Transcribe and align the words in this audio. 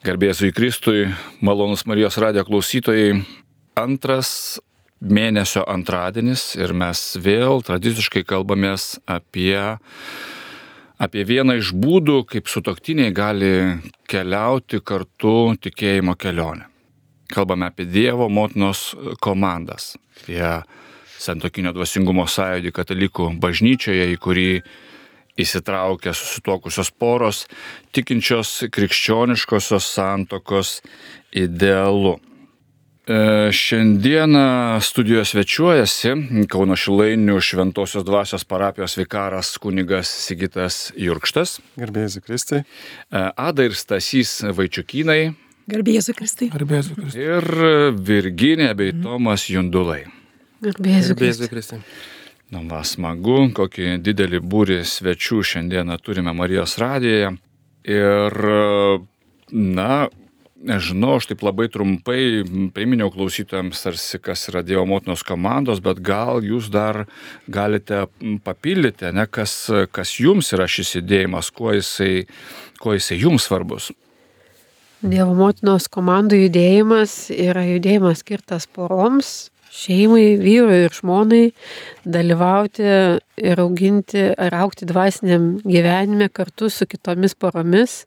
Garbėsiu 0.00 0.46
į 0.48 0.54
Kristui, 0.56 1.00
malonus 1.44 1.82
Marijos 1.84 2.16
radio 2.22 2.40
klausytojai. 2.48 3.18
Antras 3.76 4.30
mėnesio 5.04 5.60
antradienis 5.68 6.54
ir 6.56 6.72
mes 6.72 7.02
vėl 7.20 7.60
tradiciškai 7.66 8.22
kalbamės 8.24 8.94
apie, 9.04 9.60
apie 10.96 11.26
vieną 11.28 11.58
iš 11.60 11.74
būdų, 11.76 12.16
kaip 12.32 12.48
sutoktiniai 12.48 13.12
gali 13.12 13.52
keliauti 14.08 14.80
kartu 14.80 15.52
tikėjimo 15.68 16.16
kelionę. 16.16 16.70
Kalbame 17.28 17.68
apie 17.68 17.84
Dievo 17.84 18.32
motinos 18.32 18.94
komandas, 19.20 19.98
apie 20.16 20.62
Santokinio 21.20 21.76
dvasingumo 21.76 22.24
sąjūdį 22.24 22.72
katalikų 22.72 23.34
bažnyčioje, 23.44 24.14
į 24.16 24.20
kurį 24.24 24.52
įsitraukia 25.42 26.14
susituokusios 26.16 26.90
poros, 26.92 27.44
tikinčios 27.96 28.66
krikščioniškosios 28.72 29.86
santokos 29.94 30.80
idealu. 31.32 32.18
E, 33.10 33.48
šiandieną 33.52 34.78
studijoje 34.80 35.24
svečiuojasi 35.24 36.12
Kauno 36.52 36.76
Šilainių 36.78 37.40
Šventojios 37.42 38.04
dvasios 38.06 38.44
parapijos 38.46 38.94
vikaras 39.00 39.54
kunigas 39.58 40.12
Sigitas 40.28 40.92
Jurkštas. 40.94 41.56
Garbėjai 41.80 42.22
Kristai. 42.22 42.60
E, 42.62 43.24
Ada 43.34 43.66
ir 43.66 43.74
Stasys 43.74 44.36
Vaičiukinai. 44.44 45.32
Garbėjai 45.70 46.14
Kristai. 46.20 46.52
Garbėjai 46.54 46.94
Kristai. 47.00 47.26
Ir 47.26 47.50
Virginija 48.12 48.78
bei 48.78 48.94
Tomas 48.94 49.48
Jundulai. 49.50 50.04
Garbėjai 50.62 51.50
Kristai. 51.50 51.82
Na, 52.50 52.64
va, 52.66 52.80
smagu, 52.82 53.44
kokį 53.54 54.00
didelį 54.02 54.40
būrį 54.42 54.80
svečių 54.82 55.36
šiandieną 55.52 55.94
turime 56.02 56.32
Marijos 56.34 56.74
radijoje. 56.82 57.36
Ir, 57.86 58.34
na, 59.54 60.08
nežinau, 60.66 61.12
aš 61.20 61.28
taip 61.30 61.44
labai 61.46 61.68
trumpai 61.70 62.42
priminiau 62.74 63.12
klausytojams, 63.14 63.84
tarsi 63.86 64.18
kas 64.18 64.48
yra 64.50 64.64
Dievo 64.66 64.82
motinos 64.90 65.22
komandos, 65.26 65.78
bet 65.84 66.02
gal 66.02 66.42
jūs 66.42 66.72
dar 66.74 67.04
galite 67.46 68.08
papildyti, 68.42 69.14
ne, 69.14 69.28
kas, 69.30 69.54
kas 69.94 70.18
jums 70.18 70.50
yra 70.56 70.66
šis 70.66 70.96
judėjimas, 70.98 71.52
kuo 71.54 71.76
jisai, 71.78 72.26
kuo 72.82 72.98
jisai 72.98 73.22
jums 73.22 73.46
svarbus. 73.46 73.92
Dievo 75.00 75.32
motinos 75.32 75.86
komandų 75.88 76.42
judėjimas 76.42 77.30
yra 77.32 77.62
judėjimas 77.64 78.20
skirtas 78.20 78.66
poroms, 78.68 79.48
šeimai, 79.72 80.34
vyrui 80.36 80.82
ir 80.84 80.92
žmonai 80.92 81.54
dalyvauti 82.04 82.84
ir 83.40 83.62
auginti 83.64 84.26
ar 84.36 84.58
aukti 84.60 84.84
dvasiniam 84.84 85.54
gyvenime 85.64 86.28
kartu 86.28 86.68
su 86.68 86.84
kitomis 86.84 87.32
poromis 87.32 88.02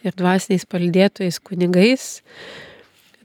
ir 0.00 0.16
dvasiniais 0.16 0.64
palidėtojais 0.64 1.36
kunigais. 1.44 2.08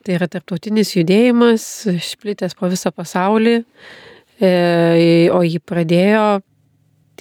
Tai 0.04 0.20
yra 0.20 0.28
tarptautinis 0.28 0.92
judėjimas, 0.98 1.64
išplitęs 1.88 2.60
po 2.60 2.68
visą 2.68 2.92
pasaulį, 2.92 3.62
e, 4.36 4.52
o 5.32 5.40
jį 5.48 5.64
pradėjo 5.64 6.42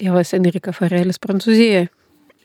tėvas 0.03 0.35
Enrika 0.35 0.75
Farelis 0.75 1.23
Prancūzijoje. 1.23 1.87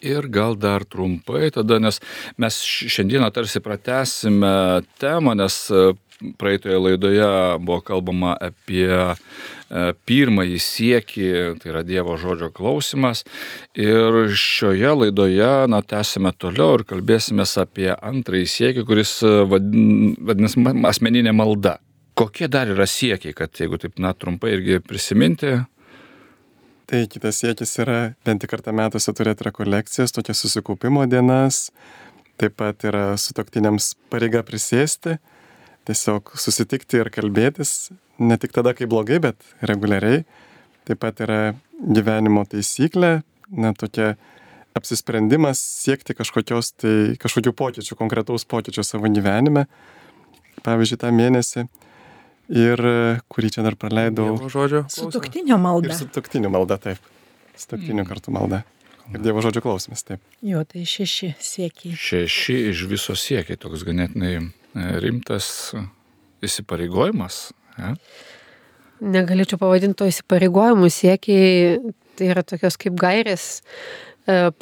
Ir 0.02 0.26
gal 0.34 0.56
dar 0.58 0.82
trumpai 0.84 1.52
tada, 1.54 1.78
nes 1.78 2.00
mes 2.40 2.56
šiandieną 2.66 3.28
tarsi 3.34 3.62
pratesime 3.62 4.82
temą, 4.98 5.36
nes 5.38 5.60
praeitoje 6.38 6.78
laidoje 6.78 7.58
buvo 7.58 7.80
kalbama 7.84 8.34
apie 8.40 8.88
e, 8.90 9.14
pirmąjį 10.06 10.58
siekį, 10.62 11.28
tai 11.60 11.72
yra 11.72 11.82
Dievo 11.86 12.16
žodžio 12.20 12.50
klausimas. 12.54 13.24
Ir 13.78 14.32
šioje 14.38 14.94
laidoje, 15.02 15.52
na, 15.72 15.82
tęsime 15.82 16.34
toliau 16.38 16.78
ir 16.78 16.86
kalbėsime 16.88 17.46
apie 17.62 17.90
antrąjį 17.94 18.50
siekį, 18.56 18.86
kuris 18.88 19.18
e, 19.26 19.32
vadinasi 19.48 20.66
asmeninė 20.92 21.34
malda. 21.36 21.78
Kokie 22.18 22.44
dar 22.52 22.68
yra 22.68 22.84
siekiai, 22.84 23.32
kad 23.32 23.56
jeigu 23.56 23.78
taip, 23.80 23.96
na, 24.02 24.12
trumpai 24.12 24.58
irgi 24.58 24.82
prisiminti, 24.84 25.56
Tai 26.90 27.04
kitas 27.08 27.38
siekis 27.40 27.76
yra 27.82 27.98
bent 28.26 28.44
kartą 28.50 28.74
metuose 28.74 29.12
turėti 29.14 29.46
rekolekcijas, 29.46 30.12
tokias 30.14 30.42
susikaupimo 30.42 31.04
dienas. 31.06 31.68
Taip 32.40 32.56
pat 32.58 32.82
yra 32.88 33.12
sutoktiniams 33.20 33.92
pareiga 34.10 34.42
prisėsti, 34.42 35.18
tiesiog 35.86 36.32
susitikti 36.42 36.98
ir 36.98 37.10
kalbėtis, 37.14 37.92
ne 38.18 38.38
tik 38.40 38.54
tada, 38.56 38.72
kai 38.74 38.88
blogai, 38.90 39.20
bet 39.22 39.46
reguliariai. 39.62 40.24
Taip 40.88 40.98
pat 41.04 41.22
yra 41.22 41.40
gyvenimo 41.78 42.42
taisyklė, 42.50 43.20
na 43.54 43.70
tokia 43.78 44.16
apsisprendimas 44.74 45.60
siekti 45.60 46.16
kažkokios, 46.18 46.72
tai 46.80 46.94
kažkokių 47.22 47.52
pokyčių, 47.54 47.98
konkretaus 47.98 48.46
pokyčių 48.48 48.84
savo 48.86 49.10
gyvenime. 49.12 49.68
Pavyzdžiui, 50.66 50.98
tą 50.98 51.12
mėnesį. 51.14 51.66
Ir 52.50 52.82
kurį 53.30 53.52
čia 53.54 53.64
dar 53.64 53.76
praleidau. 53.78 54.32
Dievo 54.34 54.50
žodžio. 54.52 54.84
Sutoktinio 54.92 55.58
malda. 55.62 55.92
Ir 55.92 55.98
sutoktinio 56.00 56.50
malda, 56.52 56.78
taip. 56.82 57.10
Sutoktinio 57.56 58.04
kartu 58.08 58.34
malda. 58.34 58.62
Ir 59.12 59.22
Dievo 59.22 59.42
žodžio 59.44 59.62
klausimas, 59.64 60.02
taip. 60.06 60.22
Jo, 60.44 60.64
tai 60.68 60.84
šeši 60.88 61.34
siekiai. 61.42 61.94
Šeši 61.98 62.58
iš 62.72 62.84
viso 62.90 63.16
siekiai, 63.18 63.60
toks 63.60 63.86
ganėtinai 63.86 64.34
rimtas 65.02 65.48
įsipareigojimas. 66.42 67.50
Ja? 67.78 67.94
Negalėčiau 69.02 69.58
pavadinti 69.58 69.98
to 69.98 70.08
įsipareigojimu 70.10 70.90
siekiai, 70.92 71.78
tai 72.18 72.30
yra 72.30 72.44
tokios 72.46 72.78
kaip 72.80 72.94
gairės 73.00 73.46
e, 73.58 73.62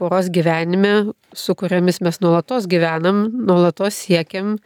poros 0.01 0.31
gyvenime, 0.33 1.11
su 1.37 1.55
kuriamis 1.59 2.01
mes 2.05 2.21
nuolatos 2.23 2.69
gyvenam, 2.71 3.27
nuolatos 3.35 3.99
siekiam. 4.07 4.57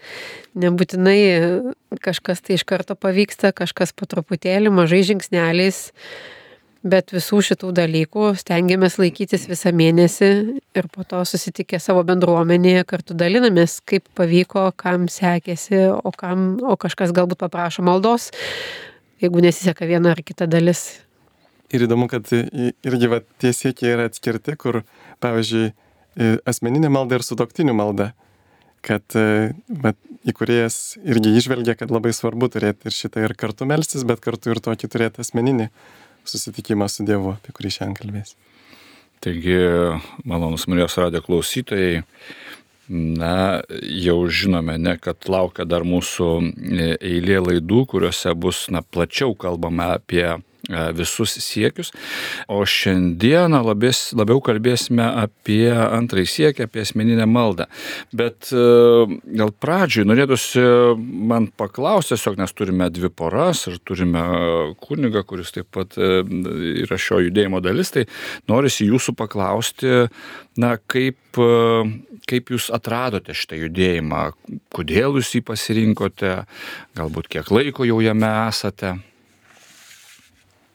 Nebūtinai 0.58 1.18
kažkas 2.04 2.44
tai 2.44 2.58
iš 2.58 2.64
karto 2.68 2.94
pavyksta, 2.94 3.54
kažkas 3.56 3.94
po 3.96 4.06
truputėlį, 4.10 4.72
mažai 4.74 5.02
žingsneliais 5.06 5.88
bet 6.84 7.14
visų 7.14 7.40
šitų 7.48 7.70
dalykų 7.78 8.28
stengiamės 8.38 8.98
laikytis 9.00 9.48
visą 9.48 9.72
mėnesį 9.74 10.30
ir 10.76 10.88
po 10.92 11.06
to 11.08 11.22
susitikę 11.26 11.80
savo 11.80 12.04
bendruomenėje 12.06 12.84
kartu 12.88 13.16
dalinamės, 13.16 13.78
kaip 13.88 14.06
pavyko, 14.18 14.68
kam 14.76 15.08
sekėsi, 15.08 15.86
o, 15.96 16.12
kam, 16.12 16.58
o 16.60 16.76
kažkas 16.80 17.14
galbūt 17.16 17.40
paprašo 17.40 17.84
maldos, 17.86 18.30
jeigu 19.24 19.42
nesiseka 19.44 19.88
viena 19.88 20.12
ar 20.12 20.20
kita 20.22 20.48
dalis. 20.50 21.03
Ir 21.74 21.86
įdomu, 21.88 22.06
kad 22.10 22.28
irgi 22.30 23.08
va, 23.10 23.18
tie 23.42 23.50
siekiai 23.56 23.96
yra 23.96 24.08
atskirti, 24.10 24.54
kur, 24.60 24.82
pavyzdžiui, 25.24 25.72
asmeninė 26.46 26.92
malda 26.94 27.18
ir 27.18 27.26
sutoktinių 27.26 27.74
malda 27.74 28.12
kad 28.84 29.16
va, 29.16 29.94
įkurėjas 30.28 30.78
irgi 31.04 31.34
išvelgia, 31.38 31.76
kad 31.78 31.92
labai 31.94 32.12
svarbu 32.16 32.50
turėti 32.52 32.90
ir 32.90 32.96
šitą 32.96 33.24
ir 33.24 33.36
kartu 33.38 33.68
melstis, 33.68 34.04
bet 34.06 34.22
kartu 34.24 34.52
ir 34.52 34.60
tokį 34.64 34.90
turėti 34.92 35.24
asmeninį 35.24 35.70
susitikimą 36.28 36.88
su 36.92 37.06
Dievu, 37.08 37.34
apie 37.36 37.54
kurį 37.56 37.72
šiandien 37.78 37.98
kalbės. 38.00 38.34
Taigi, 39.24 39.56
malonus 40.28 40.66
Marijos 40.68 40.98
radio 41.00 41.22
klausytojai, 41.24 42.02
na, 42.92 43.62
jau 44.04 44.18
žinome, 44.28 44.76
ne, 44.80 44.98
kad 45.00 45.30
laukia 45.32 45.64
dar 45.68 45.86
mūsų 45.88 46.30
eilė 47.00 47.40
laidų, 47.40 47.86
kuriuose 47.92 48.34
bus, 48.36 48.66
na, 48.72 48.84
plačiau 48.84 49.32
kalbama 49.36 49.94
apie 49.96 50.26
E, 50.28 50.53
visus 50.68 51.34
siekius. 51.44 51.92
O 52.48 52.62
šiandieną 52.68 53.60
labės, 53.64 54.12
labiau 54.16 54.40
kalbėsime 54.44 55.04
apie 55.24 55.68
antrąjį 55.72 56.30
siekį, 56.30 56.66
apie 56.68 56.84
asmeninę 56.84 57.26
maldą. 57.28 57.66
Bet 58.16 58.50
e, 58.52 58.64
gal 59.36 59.52
pradžiui 59.60 60.06
norėtųsi 60.08 60.64
man 60.96 61.50
paklausti, 61.52 62.14
tiesiog 62.14 62.40
nes 62.40 62.56
turime 62.56 62.88
dvi 62.94 63.10
poras 63.12 63.66
ir 63.68 63.78
turime 63.84 64.24
kunigą, 64.80 65.24
kuris 65.28 65.52
taip 65.54 65.68
pat 65.74 65.98
e, 65.98 66.22
yra 66.84 66.98
šio 67.00 67.20
judėjimo 67.26 67.60
dalis, 67.64 67.92
tai 67.94 68.06
norisi 68.50 68.88
jūsų 68.88 69.16
paklausti, 69.18 70.06
na, 70.60 70.74
kaip, 70.90 71.18
kaip 72.30 72.52
jūs 72.54 72.70
atradote 72.74 73.34
šitą 73.36 73.58
judėjimą, 73.66 74.28
kodėl 74.74 75.18
jūs 75.18 75.34
jį 75.36 75.42
pasirinkote, 75.50 76.36
galbūt 76.96 77.32
kiek 77.32 77.50
laiko 77.52 77.88
jau 77.88 77.98
jame 78.04 78.30
esate. 78.46 78.94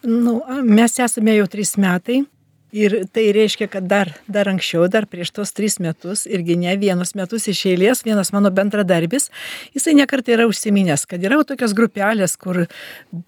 Nu, 0.01 0.39
mes 0.63 0.99
esame 0.99 1.35
jau 1.35 1.47
trys 1.51 1.75
metai 1.75 2.21
ir 2.71 2.93
tai 3.11 3.29
reiškia, 3.33 3.67
kad 3.71 3.87
dar, 3.89 4.11
dar 4.29 4.47
anksčiau, 4.47 4.85
dar 4.91 5.07
prieš 5.09 5.31
tos 5.33 5.51
tris 5.57 5.79
metus, 5.81 6.25
irgi 6.29 6.55
ne 6.59 6.75
vienus 6.79 7.15
metus 7.17 7.47
iš 7.49 7.63
eilės, 7.71 8.03
vienas 8.05 8.31
mano 8.35 8.51
bendradarbis, 8.53 9.29
jisai 9.73 9.95
nekartai 9.97 10.35
yra 10.37 10.45
užsiminęs, 10.49 11.07
kad 11.09 11.23
yra 11.25 11.41
tokios 11.49 11.73
grupelės, 11.77 12.37
kur 12.39 12.61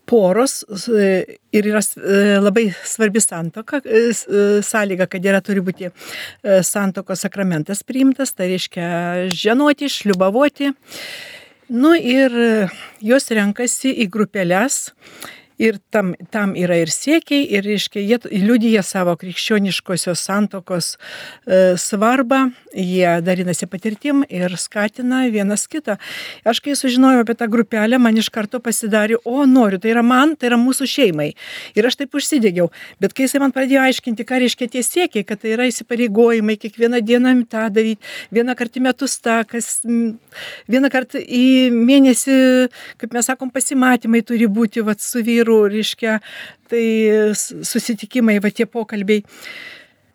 poros 0.10 0.62
e, 0.94 1.40
ir 1.52 1.72
yra 1.74 1.82
e, 1.82 2.22
labai 2.42 2.68
svarbi 2.86 3.24
santoka, 3.24 3.82
e, 3.82 4.14
sąlyga, 4.66 5.10
kad 5.10 5.26
yra 5.26 5.42
turi 5.44 5.66
būti 5.66 5.92
santokos 6.68 7.26
sakramentas 7.26 7.84
priimtas, 7.84 8.36
tai 8.38 8.54
reiškia 8.54 9.28
žinoti, 9.34 9.90
šliubavoti. 9.90 10.76
Nu 11.72 11.96
ir 11.96 12.34
jos 13.00 13.30
renkasi 13.32 13.94
į 14.04 14.10
grupelės 14.12 14.90
Ir 15.62 15.78
tam, 15.94 16.14
tam 16.34 16.56
yra 16.58 16.80
ir 16.82 16.90
siekiai, 16.90 17.46
ir, 17.54 17.66
reiškia, 17.68 18.02
jie 18.02 18.18
liudyja 18.42 18.82
savo 18.86 19.14
krikščioniškosios 19.22 20.24
santokos 20.26 20.96
e, 20.96 21.76
svarbą, 21.78 22.48
jie 22.74 23.22
dalinasi 23.22 23.68
patirtim 23.68 24.24
ir 24.30 24.54
skatina 24.58 25.24
vienas 25.32 25.68
kitą. 25.72 25.98
Aš 26.48 26.62
kai 26.64 26.76
sužinojau 26.78 27.24
apie 27.24 27.36
tą 27.40 27.48
grupelę, 27.52 28.00
man 28.00 28.18
iš 28.18 28.30
karto 28.34 28.62
pasidarė, 28.64 29.20
o 29.26 29.46
noriu, 29.46 29.80
tai 29.82 29.92
yra 29.94 30.04
man, 30.06 30.36
tai 30.36 30.52
yra 30.52 30.60
mūsų 30.62 30.88
šeimai. 30.90 31.32
Ir 31.76 31.88
aš 31.88 32.00
taip 32.02 32.16
užsidėgiau. 32.18 32.70
Bet 33.04 33.16
kai 33.18 33.28
jisai 33.28 33.42
man 33.44 33.54
pradėjo 33.56 33.84
aiškinti, 33.88 34.26
ką 34.28 34.42
reiškia 34.44 34.70
tie 34.72 34.84
siekiai, 34.86 35.26
kad 35.28 35.42
tai 35.44 35.56
yra 35.56 35.68
įsipareigojimai, 35.72 36.58
kiekvieną 36.62 37.02
dieną 37.06 37.36
tą 37.52 37.68
daryti, 37.74 38.14
vieną 38.32 38.56
kartą 38.60 38.82
į 38.82 38.86
metus 38.88 39.18
tą, 39.24 39.42
kas 39.50 39.82
vieną 40.72 40.92
kartą 40.94 41.22
į 41.22 41.72
mėnesį, 41.76 42.40
kaip 43.02 43.18
mes 43.18 43.30
sakom, 43.32 43.52
pasimatymai 43.54 44.24
turi 44.26 44.48
būti 44.52 44.86
vat, 44.86 45.04
su 45.04 45.24
vyru, 45.26 45.64
reiškia, 45.72 46.20
tai 46.72 46.88
susitikimai, 47.36 48.40
va 48.44 48.52
tie 48.56 48.68
pokalbiai 48.70 49.26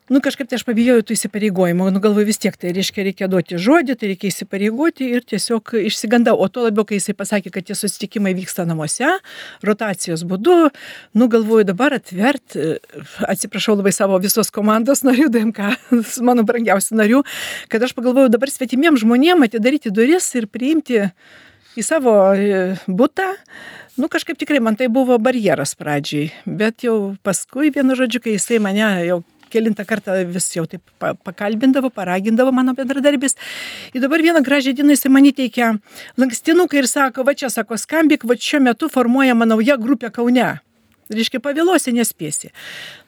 nu 0.09 0.21
kažkaip 0.23 0.47
tai 0.49 0.57
aš 0.59 0.63
pabijojau 0.67 1.03
tų 1.07 1.15
įsipareigojimų 1.17 1.89
nu 1.91 2.01
galvoju 2.03 2.27
vis 2.29 2.39
tiek 2.41 2.55
tai 2.59 2.71
reiškia 2.75 3.05
reikia 3.09 3.27
duoti 3.31 3.59
žodį 3.61 3.97
tai 3.99 4.11
reikia 4.13 4.31
įsipareigoti 4.31 5.09
ir 5.17 5.25
tiesiog 5.27 5.73
išsigandau. 5.81 6.37
O 6.39 6.47
tuo 6.51 6.67
labiau 6.67 6.87
kai 6.87 6.99
jisai 6.99 7.15
pasakė 7.17 7.51
kad 7.53 7.67
tie 7.67 7.75
susitikimai 7.75 8.33
vyksta 8.37 8.65
namuose 8.67 9.17
rotacijos 9.67 10.23
būdu 10.27 10.57
nu 11.17 11.29
galvoju 11.31 11.67
dabar 11.67 11.97
atvert 11.97 12.55
atsiprašau 13.27 13.77
labai 13.77 13.95
savo 13.95 14.19
visos 14.23 14.51
komandos 14.53 15.03
narių 15.07 15.27
dmk 15.33 15.73
mano 16.27 16.47
brangiausių 16.47 17.01
narių 17.01 17.23
kad 17.71 17.83
aš 17.83 17.95
pagalvojau 17.97 18.31
dabar 18.31 18.53
svetimiem 18.53 18.99
žmonėm 18.99 19.43
atidaryti 19.47 19.91
duris 19.91 20.29
ir 20.39 20.47
priimti 20.47 21.09
į 21.77 21.85
savo 21.85 22.13
e, 22.33 22.75
butą. 22.87 23.35
Nu 23.97 24.09
kažkaip 24.13 24.37
tikrai 24.37 24.59
man 24.61 24.77
tai 24.77 24.89
buvo 24.93 25.17
barjeras 25.21 25.73
pradžiai 25.77 26.29
bet 26.45 26.85
jau 26.85 27.15
paskui 27.25 27.71
vienu 27.73 27.97
žodžiu 27.97 28.21
kai 28.23 28.37
jisai 28.37 28.61
mane 28.61 28.85
jau 29.07 29.23
kelintą 29.53 29.85
kartą 29.87 30.17
vis 30.33 30.49
jau 30.55 30.65
taip 30.69 30.83
pa 30.99 31.13
pakalbindavo 31.13 31.91
paragindavo 31.93 32.53
mano 32.55 32.75
bendradarbis. 32.77 33.37
Ir 33.93 34.03
dabar 34.03 34.21
vieną 34.21 34.43
gražią 34.45 34.75
dieną 34.77 34.95
jisai 34.95 35.11
man 35.13 35.27
įteikia 35.29 35.73
lankstinuką 36.17 36.81
ir 36.81 36.87
sako 36.87 37.25
va 37.27 37.33
čia 37.33 37.49
sako 37.53 37.77
skambink 37.77 38.25
vat 38.27 38.41
šiuo 38.43 38.63
metu 38.69 38.89
formuojama 38.91 39.49
nauja 39.49 39.77
grupė 39.81 40.11
kaune. 40.13 40.57
Reiškia 41.07 41.39
pavėluosi 41.39 41.93
nespėsi. 41.95 42.49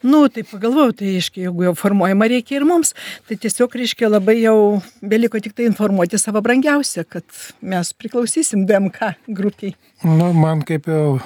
Nu 0.07 0.21
tai 0.31 0.45
pagalvojau 0.47 0.93
tai 0.95 1.09
reiškia 1.17 1.49
jeigu 1.49 1.65
jau 1.65 1.73
formuojama 1.75 2.29
reikia 2.31 2.61
ir 2.61 2.65
mums 2.67 2.93
tai 3.27 3.35
tiesiog 3.35 3.75
reiškia 3.75 4.07
labai 4.07 4.37
jau 4.39 4.79
beliko 5.03 5.41
tiktai 5.43 5.67
informuoti 5.67 6.19
savo 6.21 6.39
brangiausią 6.45 7.03
kad 7.09 7.27
mes 7.59 7.91
priklausysim 7.99 8.63
dmk 8.69 9.11
grupei 9.27 9.75
nu 10.03 10.31
man 10.33 10.63
kaip 10.63 10.87
jau 10.87 11.19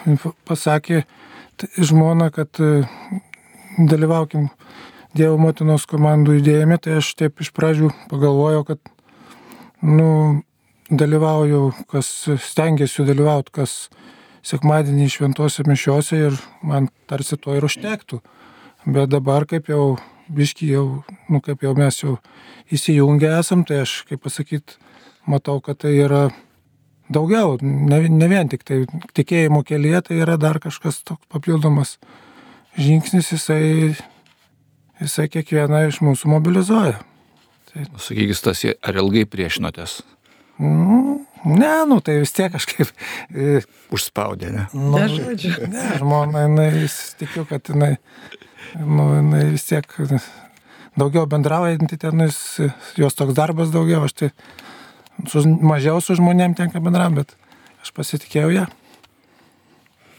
pasakė 0.50 1.04
žmona 1.78 2.32
kad 2.34 2.50
e, 2.60 2.84
dalyvaukim 3.78 4.50
Dievo 5.14 5.38
motinos 5.38 5.84
komandų 5.86 6.40
judėjime, 6.40 6.80
tai 6.82 6.96
aš 6.98 7.12
taip 7.20 7.42
iš 7.44 7.52
pradžių 7.54 7.92
pagalvojau, 8.10 8.64
kad, 8.66 8.80
nu, 9.86 10.42
dalyvauju, 10.90 11.68
kas 11.92 12.08
stengiasi 12.42 13.06
dalyvauti, 13.06 13.54
kas 13.54 13.76
sekmadienį 14.42 15.06
šventose 15.14 15.66
mišiose 15.68 16.18
ir 16.18 16.40
man 16.66 16.90
tarsi 17.06 17.38
to 17.38 17.54
ir 17.54 17.68
užtektų. 17.68 18.24
Bet 18.90 19.12
dabar, 19.14 19.46
kaip 19.46 19.70
jau 19.70 20.00
biški 20.34 20.72
jau, 20.72 21.04
nu, 21.30 21.42
kaip 21.46 21.62
jau 21.62 21.76
mes 21.78 22.00
jau 22.02 22.18
įsijungę 22.74 23.30
esam, 23.38 23.62
tai 23.70 23.84
aš, 23.84 24.00
kaip 24.10 24.24
pasakyti, 24.26 24.80
matau, 25.30 25.60
kad 25.62 25.78
tai 25.84 25.94
yra 26.00 26.24
daugiau, 27.14 27.60
ne, 27.62 28.02
ne 28.10 28.32
vien 28.32 28.50
tik 28.50 28.66
tai 28.66 28.82
tikėjimo 29.14 29.62
kelyje, 29.68 30.02
tai 30.10 30.20
yra 30.26 30.40
dar 30.42 30.58
kažkas 30.64 31.04
toks 31.06 31.30
papildomas 31.32 32.00
žingsnis, 32.82 33.30
jisai 33.36 33.94
jisai 35.04 35.28
kiekvieną 35.32 35.88
iš 35.90 36.02
mūsų 36.06 36.32
mobilizuoja. 36.36 37.02
Tai... 37.72 37.86
Sakykis, 38.02 38.44
tas, 38.46 38.64
ar 38.86 39.00
ilgai 39.02 39.26
priešinotės? 39.30 40.02
Mm, 40.62 41.24
ne, 41.50 41.74
nu 41.90 42.00
tai 42.06 42.20
vis 42.22 42.34
tiek 42.36 42.54
kažkaip. 42.54 42.92
E, 43.34 43.64
Užspaudė, 43.94 44.52
ne? 44.54 44.68
Nu, 44.78 45.00
ne, 45.02 45.88
žmona, 46.00 46.46
jinai, 46.48 46.70
tikiu, 47.20 47.48
kad 47.50 47.72
jinai, 47.72 47.96
nu, 48.78 49.10
jinai 49.18 49.48
vis 49.56 49.66
tiek 49.70 49.98
daugiau 51.00 51.26
bendraujanti 51.30 51.98
ten, 52.02 52.22
jis, 52.28 52.40
jos 53.00 53.18
toks 53.18 53.36
darbas 53.38 53.74
daugiau, 53.74 54.06
aš 54.06 54.16
tai 54.20 54.32
su, 55.30 55.44
mažiau 55.66 56.02
su 56.04 56.18
žmonėm 56.20 56.56
tenka 56.58 56.82
bendrauti, 56.84 57.24
bet 57.24 57.84
aš 57.84 57.94
pasitikėjau 57.98 58.54
ją. 58.54 58.70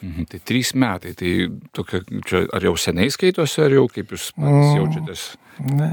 Mhm, 0.05 0.27
tai 0.29 0.41
trys 0.45 0.75
metai, 0.77 1.15
tai 1.17 1.33
tokia, 1.73 2.03
čia, 2.29 2.45
ar 2.53 2.67
jau 2.67 2.75
seniai 2.81 3.13
skaitosi, 3.15 3.63
ar 3.65 3.77
jau 3.79 3.87
kaip 3.93 4.13
jūs 4.13 4.31
mm. 4.37 4.65
jaučiatės? 4.79 5.23
Ne. 5.65 5.91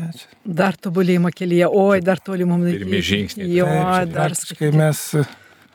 Dar 0.61 0.75
tobulėjimo 0.81 1.31
kelyje, 1.35 1.69
oi, 1.69 2.01
dar 2.03 2.19
toli 2.19 2.47
mums 2.49 2.67
reikia. 2.67 2.81
Pirmie 2.83 3.03
žingsniai. 3.05 3.51
Jo, 3.55 3.67
Taip, 3.69 4.15
dar 4.15 4.35
kai 4.59 4.71
mes 4.75 5.03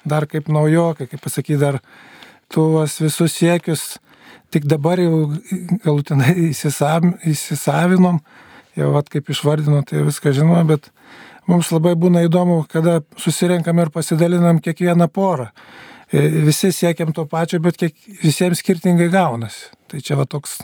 dar 0.06 0.26
kaip 0.30 0.50
naujokai, 0.52 1.08
kaip 1.10 1.22
pasakyti, 1.22 1.60
dar 1.62 1.80
tuos 2.52 2.98
visus 3.02 3.38
siekius 3.38 3.86
tik 4.54 4.66
dabar 4.70 5.00
jau 5.02 5.30
galutinai 5.84 6.34
įsisav, 6.50 7.08
įsisavinom, 7.26 8.20
jau 8.78 8.92
vat, 8.94 9.08
kaip 9.12 9.32
išvardino, 9.32 9.82
tai 9.86 10.04
viską 10.06 10.34
žinoma, 10.36 10.62
bet 10.68 10.90
mums 11.50 11.70
labai 11.74 11.94
būna 11.98 12.26
įdomu, 12.26 12.62
kada 12.70 13.00
susirenkam 13.20 13.82
ir 13.82 13.92
pasidalinam 13.94 14.60
kiekvieną 14.62 15.08
porą. 15.12 15.50
E, 16.12 16.22
visi 16.46 16.70
siekiam 16.70 17.10
to 17.14 17.24
pačio, 17.26 17.58
bet 17.62 17.78
kiek, 17.80 17.96
visiems 18.22 18.62
skirtingai 18.62 19.08
gaunasi. 19.10 19.72
Tai 19.90 20.02
čia 20.04 20.18
va 20.18 20.26
toks 20.30 20.60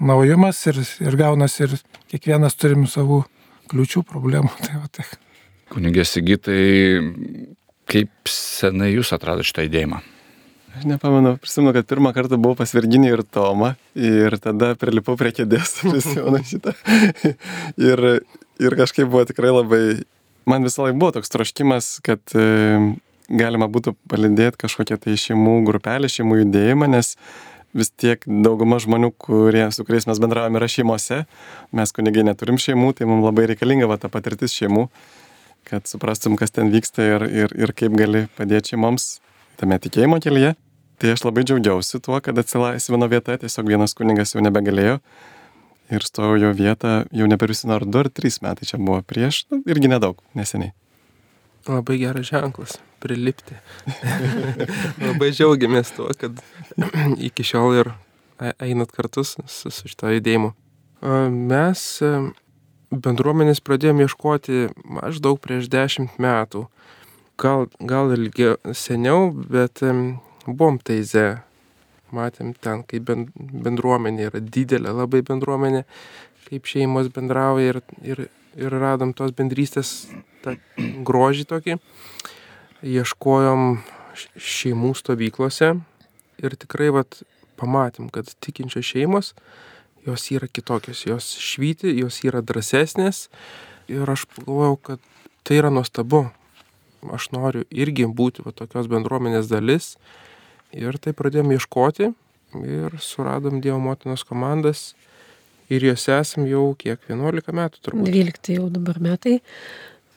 naujumas 0.00 0.60
ir, 0.68 0.82
ir 1.00 1.16
gaunasi 1.16 1.64
ir 1.64 1.76
kiekvienas 2.12 2.58
turim 2.60 2.84
savų 2.90 3.22
kliučių, 3.72 4.04
problemų. 4.04 4.52
Tai 4.66 4.82
va, 4.82 4.88
tai. 4.92 5.06
Kunigė 5.70 6.04
Sigitai, 6.04 6.62
kaip 7.88 8.12
senai 8.28 8.90
jūs 8.90 9.14
atradote 9.14 9.46
šitą 9.48 9.68
idėjimą? 9.68 10.00
Aš 10.78 10.86
nepamenu, 10.86 11.34
prisimenu, 11.42 11.72
kad 11.74 11.86
pirmą 11.90 12.12
kartą 12.14 12.36
buvau 12.38 12.58
pas 12.60 12.70
Virginį 12.74 13.08
ir 13.10 13.22
Tomą 13.26 13.72
ir 13.98 14.36
tada 14.42 14.74
prilipau 14.78 15.16
prie 15.18 15.32
kėdės, 15.34 15.80
prisimenu 15.82 16.42
šitą. 16.50 16.74
ir, 17.88 18.02
ir 18.62 18.76
kažkaip 18.78 19.08
buvo 19.10 19.24
tikrai 19.26 19.50
labai, 19.54 19.80
man 20.50 20.66
visą 20.66 20.84
laiką 20.86 21.00
buvo 21.00 21.16
toks 21.18 21.32
troškimas, 21.34 21.96
kad 22.06 22.22
galima 23.30 23.68
būtų 23.70 23.94
palidėti 24.10 24.60
kažkokią 24.64 24.98
tai 25.04 25.16
šeimų 25.20 25.60
grupelę, 25.68 26.10
šeimų 26.10 26.42
judėjimą, 26.42 26.90
nes 26.90 27.14
vis 27.76 27.92
tiek 27.94 28.24
dauguma 28.26 28.80
žmonių, 28.82 29.12
kurie, 29.20 29.62
su 29.74 29.86
kuriais 29.86 30.08
mes 30.10 30.20
bendravome, 30.22 30.58
yra 30.58 30.68
šeimose. 30.70 31.22
Mes 31.76 31.94
kunigai 31.94 32.24
neturim 32.26 32.58
šeimų, 32.60 32.92
tai 32.98 33.08
mums 33.10 33.26
labai 33.26 33.46
reikalinga 33.52 33.88
va, 33.90 33.98
ta 34.00 34.10
patirtis 34.12 34.54
šeimų, 34.58 34.88
kad 35.70 35.86
suprastum, 35.90 36.36
kas 36.40 36.54
ten 36.56 36.72
vyksta 36.74 37.06
ir, 37.06 37.26
ir, 37.44 37.54
ir 37.54 37.74
kaip 37.76 37.94
gali 37.98 38.26
padėti 38.38 38.74
šeimoms 38.74 39.20
tame 39.60 39.78
tikėjimo 39.78 40.18
kelyje. 40.24 40.56
Tai 41.00 41.14
aš 41.14 41.22
labai 41.24 41.46
džiaugiausi 41.48 42.02
tuo, 42.04 42.18
kad 42.20 42.36
atsilaisvino 42.36 43.06
vieta, 43.08 43.38
tiesiog 43.40 43.70
vienas 43.70 43.96
kunigas 43.96 44.34
jau 44.34 44.42
nebegalėjo. 44.44 44.98
Ir 45.90 46.04
stojau 46.06 46.36
jo 46.38 46.50
vietą, 46.54 47.00
jau 47.16 47.26
neberusin 47.30 47.72
ar 47.74 47.86
du 47.88 48.02
ar 48.02 48.10
trys 48.12 48.38
metai 48.44 48.68
čia 48.68 48.78
buvo 48.78 49.00
prieš, 49.02 49.46
nu, 49.50 49.62
irgi 49.66 49.90
nedaug, 49.90 50.20
neseniai. 50.38 50.74
Labai 51.68 51.98
geras 52.00 52.30
ženklas 52.30 52.78
prilipti. 53.00 53.56
Labai 55.06 55.30
džiaugiamės 55.32 55.92
tuo, 55.96 56.08
kad 56.20 56.40
iki 57.28 57.44
šiol 57.46 57.80
ir 57.82 57.92
e, 58.40 58.52
einat 58.64 58.92
kartus 58.96 59.36
su, 59.46 59.72
su 59.72 59.90
šito 59.90 60.12
judėjimu. 60.14 60.54
Mes 61.32 61.84
e, 62.04 62.14
bendruomenės 62.90 63.62
pradėjome 63.64 64.06
ieškoti 64.06 64.66
maždaug 64.84 65.40
prieš 65.40 65.68
dešimt 65.72 66.18
metų. 66.20 66.66
Gal, 67.40 67.68
gal 67.80 68.12
ilgiau 68.12 68.56
seniau, 68.76 69.30
bet 69.32 69.80
buvom 70.46 70.80
teize. 70.84 71.40
Matėm 72.10 72.56
ten, 72.58 72.82
kaip 72.90 73.06
bendruomenė 73.06 74.26
yra 74.26 74.40
didelė, 74.42 74.90
labai 74.98 75.20
bendruomenė, 75.22 75.84
kaip 76.48 76.66
šeimos 76.66 77.06
bendrauja 77.14 77.76
ir, 77.76 77.78
ir, 78.02 78.22
ir 78.58 78.74
radom 78.74 79.12
tos 79.16 79.34
bendrystės 79.36 80.08
tą 80.44 80.56
grožį 81.06 81.46
tokį 81.50 81.76
ieškojom 82.86 83.80
šeimų 84.40 84.94
stovyklose 84.98 85.74
ir 86.40 86.56
tikrai 86.56 86.88
vat, 86.94 87.20
pamatėm, 87.60 88.08
kad 88.08 88.30
tikinčios 88.40 88.86
šeimos, 88.88 89.34
jos 90.06 90.24
yra 90.32 90.48
kitokios, 90.48 91.04
jos 91.04 91.34
švyti, 91.36 91.92
jos 92.00 92.22
yra 92.24 92.40
drąsesnės 92.40 93.26
ir 93.92 94.08
aš 94.08 94.24
pagalvojau, 94.32 94.78
kad 94.80 95.02
tai 95.44 95.60
yra 95.60 95.72
nuostabu. 95.72 96.28
Aš 97.12 97.30
noriu 97.32 97.64
irgi 97.72 98.04
būti 98.04 98.44
va, 98.44 98.52
tokios 98.52 98.88
bendruomenės 98.92 99.48
dalis 99.48 99.94
ir 100.76 100.98
tai 101.00 101.14
pradėjome 101.16 101.56
ieškoti 101.56 102.10
ir 102.60 102.96
suradom 103.00 103.62
Dievo 103.64 103.78
motinos 103.80 104.24
komandas 104.28 104.90
ir 105.70 105.86
juose 105.90 106.16
esam 106.18 106.48
jau 106.50 106.70
kiek 106.78 107.00
11 107.08 107.54
metų 107.56 107.84
turbūt. 107.86 108.10
12 108.10 108.58
jau 108.58 108.68
dabar 108.72 109.00
metai 109.02 109.38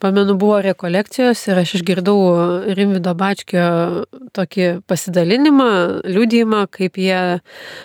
pamenu, 0.04 0.36
buvo 0.36 0.58
rekolekcijos 0.64 1.46
ir 1.48 1.62
aš 1.62 1.78
išgirdau 1.78 2.18
Rimvido 2.76 3.14
Bačkio 3.16 3.68
tokį 4.36 4.66
pasidalinimą, 4.90 5.70
liūdėjimą, 6.04 6.66
kaip 6.76 7.00
jie 7.00 7.20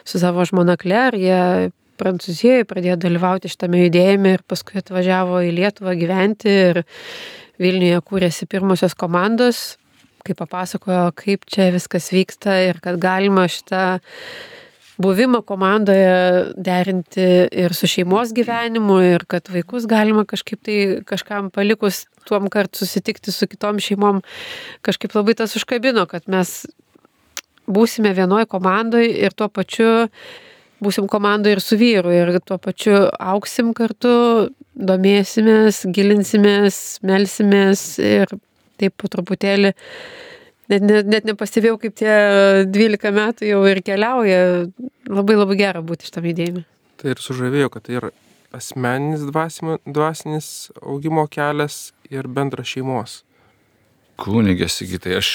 su 0.09 0.19
savo 0.19 0.47
žmona 0.49 0.75
Kler, 0.81 1.15
jie 1.19 1.71
Prancūzijoje 1.99 2.67
pradėjo 2.71 2.95
dalyvauti 3.03 3.51
šitame 3.51 3.81
judėjime 3.85 4.37
ir 4.37 4.43
paskui 4.47 4.79
atvažiavo 4.79 5.41
į 5.49 5.55
Lietuvą 5.57 5.97
gyventi 5.99 6.53
ir 6.71 6.85
Vilniuje 7.59 7.99
kūrėsi 8.07 8.47
pirmosios 8.47 8.95
komandos, 8.95 9.63
kaip 10.23 10.39
papasakojo, 10.39 11.09
kaip 11.19 11.47
čia 11.51 11.73
viskas 11.75 12.13
vyksta 12.15 12.55
ir 12.69 12.79
kad 12.83 13.01
galima 13.03 13.49
šitą 13.51 13.99
buvimą 14.99 15.43
komandoje 15.47 16.53
derinti 16.57 17.27
ir 17.53 17.75
su 17.75 17.87
šeimos 17.91 18.33
gyvenimu, 18.35 18.99
ir 19.15 19.25
kad 19.31 19.49
vaikus 19.53 19.87
galima 19.91 20.25
kažkaip 20.29 20.61
tai 20.67 20.79
kažkam 21.07 21.53
palikus 21.55 22.07
tuom 22.29 22.51
kart 22.53 22.75
susitikti 22.77 23.33
su 23.33 23.47
kitom 23.47 23.79
šeimom, 23.83 24.21
kažkaip 24.83 25.15
labai 25.15 25.37
tas 25.39 25.55
užkabino, 25.57 26.07
kad 26.11 26.27
mes 26.27 26.67
būsime 27.69 28.13
vienoje 28.17 28.49
komandoje 28.51 29.13
ir 29.23 29.37
tuo 29.37 29.49
pačiu 29.49 30.09
būsim 30.83 31.09
komandoje 31.11 31.57
ir 31.59 31.63
su 31.63 31.79
vyru 31.79 32.13
ir 32.15 32.37
tuo 32.47 32.59
pačiu 32.63 33.09
auksim 33.19 33.73
kartu, 33.75 34.51
domėsimės, 34.79 35.83
gilinsimės, 35.95 36.79
melsimės 37.07 37.83
ir 38.03 38.31
taip 38.79 38.95
po 38.99 39.11
truputėlį 39.11 39.73
net, 40.73 40.85
net, 40.85 41.09
net 41.09 41.29
nepastebėjau, 41.29 41.79
kaip 41.83 41.97
tie 41.99 42.15
12 42.69 43.15
metų 43.19 43.49
jau 43.49 43.61
ir 43.71 43.83
keliauja. 43.87 44.41
Labai 45.09 45.39
labai 45.39 45.59
gera 45.61 45.85
būti 45.85 46.09
šitam 46.09 46.29
judėjimui. 46.29 46.65
Tai 46.99 47.15
ir 47.15 47.23
sužavėjo, 47.23 47.71
kad 47.73 47.87
tai 47.87 48.01
yra 48.01 48.11
asmeninis 48.55 49.25
dvasinis 49.29 50.51
augimo 50.83 51.27
kelias 51.31 51.89
ir 52.11 52.29
bendras 52.29 52.73
šeimos. 52.73 53.23
Kūnigė 54.19 54.67
Sigitai, 54.67 55.13
aš 55.21 55.29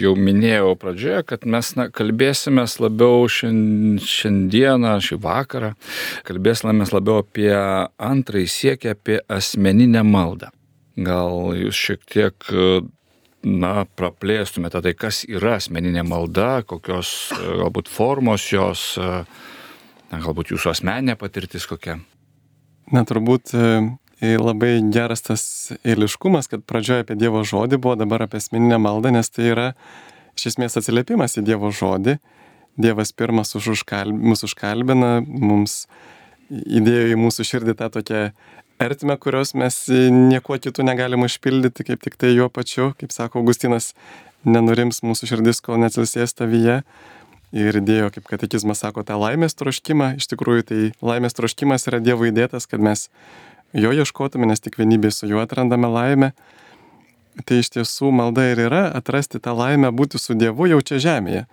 jau 0.00 0.14
minėjau 0.16 0.72
pradžioje, 0.80 1.26
kad 1.28 1.42
mes 1.44 1.74
na, 1.76 1.90
kalbėsime 1.92 2.64
labiau 2.80 3.26
šiandieną, 3.28 4.94
šį 5.04 5.18
vakarą, 5.20 5.74
kalbėsime 6.24 6.86
labiau 6.88 7.20
apie 7.20 7.52
antrąjį 7.52 8.48
siekį, 8.54 8.94
apie 8.94 9.18
asmeninę 9.28 10.06
maldą. 10.08 10.48
Gal 10.96 11.52
jūs 11.58 11.82
šiek 11.84 12.08
tiek 12.08 12.48
na, 13.44 13.86
praplėstumėte 13.96 14.82
tai, 14.84 14.92
kas 14.98 15.22
yra 15.28 15.56
asmeninė 15.58 16.04
malda, 16.06 16.60
kokios 16.68 17.32
galbūt 17.38 17.88
formos 17.88 18.44
jos, 18.52 18.94
na, 19.00 20.20
galbūt 20.20 20.52
jūsų 20.54 20.74
asmeninė 20.74 21.16
patirtis 21.20 21.66
kokia? 21.70 21.98
Na, 22.90 23.04
turbūt 23.08 23.54
labai 24.20 24.72
geras 24.92 25.24
tas 25.24 25.42
eiliškumas, 25.80 26.50
kad 26.50 26.64
pradžioje 26.68 27.06
apie 27.06 27.16
Dievo 27.16 27.42
žodį 27.46 27.80
buvo, 27.80 27.96
dabar 27.96 28.26
apie 28.26 28.40
asmeninę 28.42 28.80
maldą, 28.82 29.12
nes 29.14 29.32
tai 29.32 29.48
yra 29.54 29.68
iš 30.36 30.50
esmės 30.52 30.76
atsiliepimas 30.76 31.38
į 31.40 31.46
Dievo 31.48 31.72
žodį. 31.72 32.18
Dievas 32.80 33.12
pirmas 33.12 33.54
už 33.58 33.72
užkalb, 33.74 34.14
mus 34.14 34.44
užkalbina, 34.46 35.18
mums 35.24 35.84
įdėjo 36.50 37.14
į 37.14 37.18
mūsų 37.20 37.46
širdį 37.46 37.74
tą 37.78 37.90
tokią 37.96 38.22
ertmę, 38.80 39.16
kurios 39.20 39.52
mes 39.54 39.76
niekuo 40.10 40.56
kitų 40.60 40.84
negalim 40.88 41.26
užpildyti, 41.26 41.84
kaip 41.90 42.02
tik 42.04 42.16
tai 42.20 42.32
juo 42.32 42.48
pačiu, 42.52 42.90
kaip 43.00 43.12
sako 43.12 43.42
Augustinas, 43.42 43.92
nenurims 44.48 45.02
mūsų 45.04 45.28
širdis, 45.34 45.60
kol 45.64 45.80
neatsilsės 45.82 46.32
tavyje. 46.38 46.80
Ir 47.50 47.76
įdėjo, 47.80 48.12
kaip 48.14 48.28
katekizmas 48.30 48.80
sako, 48.84 49.02
tą 49.02 49.16
laimės 49.18 49.56
troškimą. 49.58 50.14
Iš 50.20 50.28
tikrųjų, 50.30 50.64
tai 50.68 50.80
laimės 51.02 51.34
troškimas 51.34 51.88
yra 51.90 51.98
Dievo 51.98 52.28
įdėtas, 52.28 52.68
kad 52.70 52.80
mes 52.80 53.08
jo 53.74 53.90
ieškotume, 53.90 54.46
nes 54.46 54.62
tik 54.62 54.78
vienybėje 54.78 55.16
su 55.16 55.30
juo 55.32 55.42
atrandame 55.42 55.90
laimę. 55.90 56.30
Tai 57.46 57.58
iš 57.58 57.72
tiesų 57.74 58.12
malda 58.14 58.46
ir 58.52 58.62
yra 58.68 58.84
atrasti 58.94 59.42
tą 59.42 59.56
laimę 59.58 59.90
būti 59.90 60.22
su 60.22 60.38
Dievu 60.38 60.70
jau 60.70 60.78
čia 60.78 61.02
žemėje. 61.02 61.44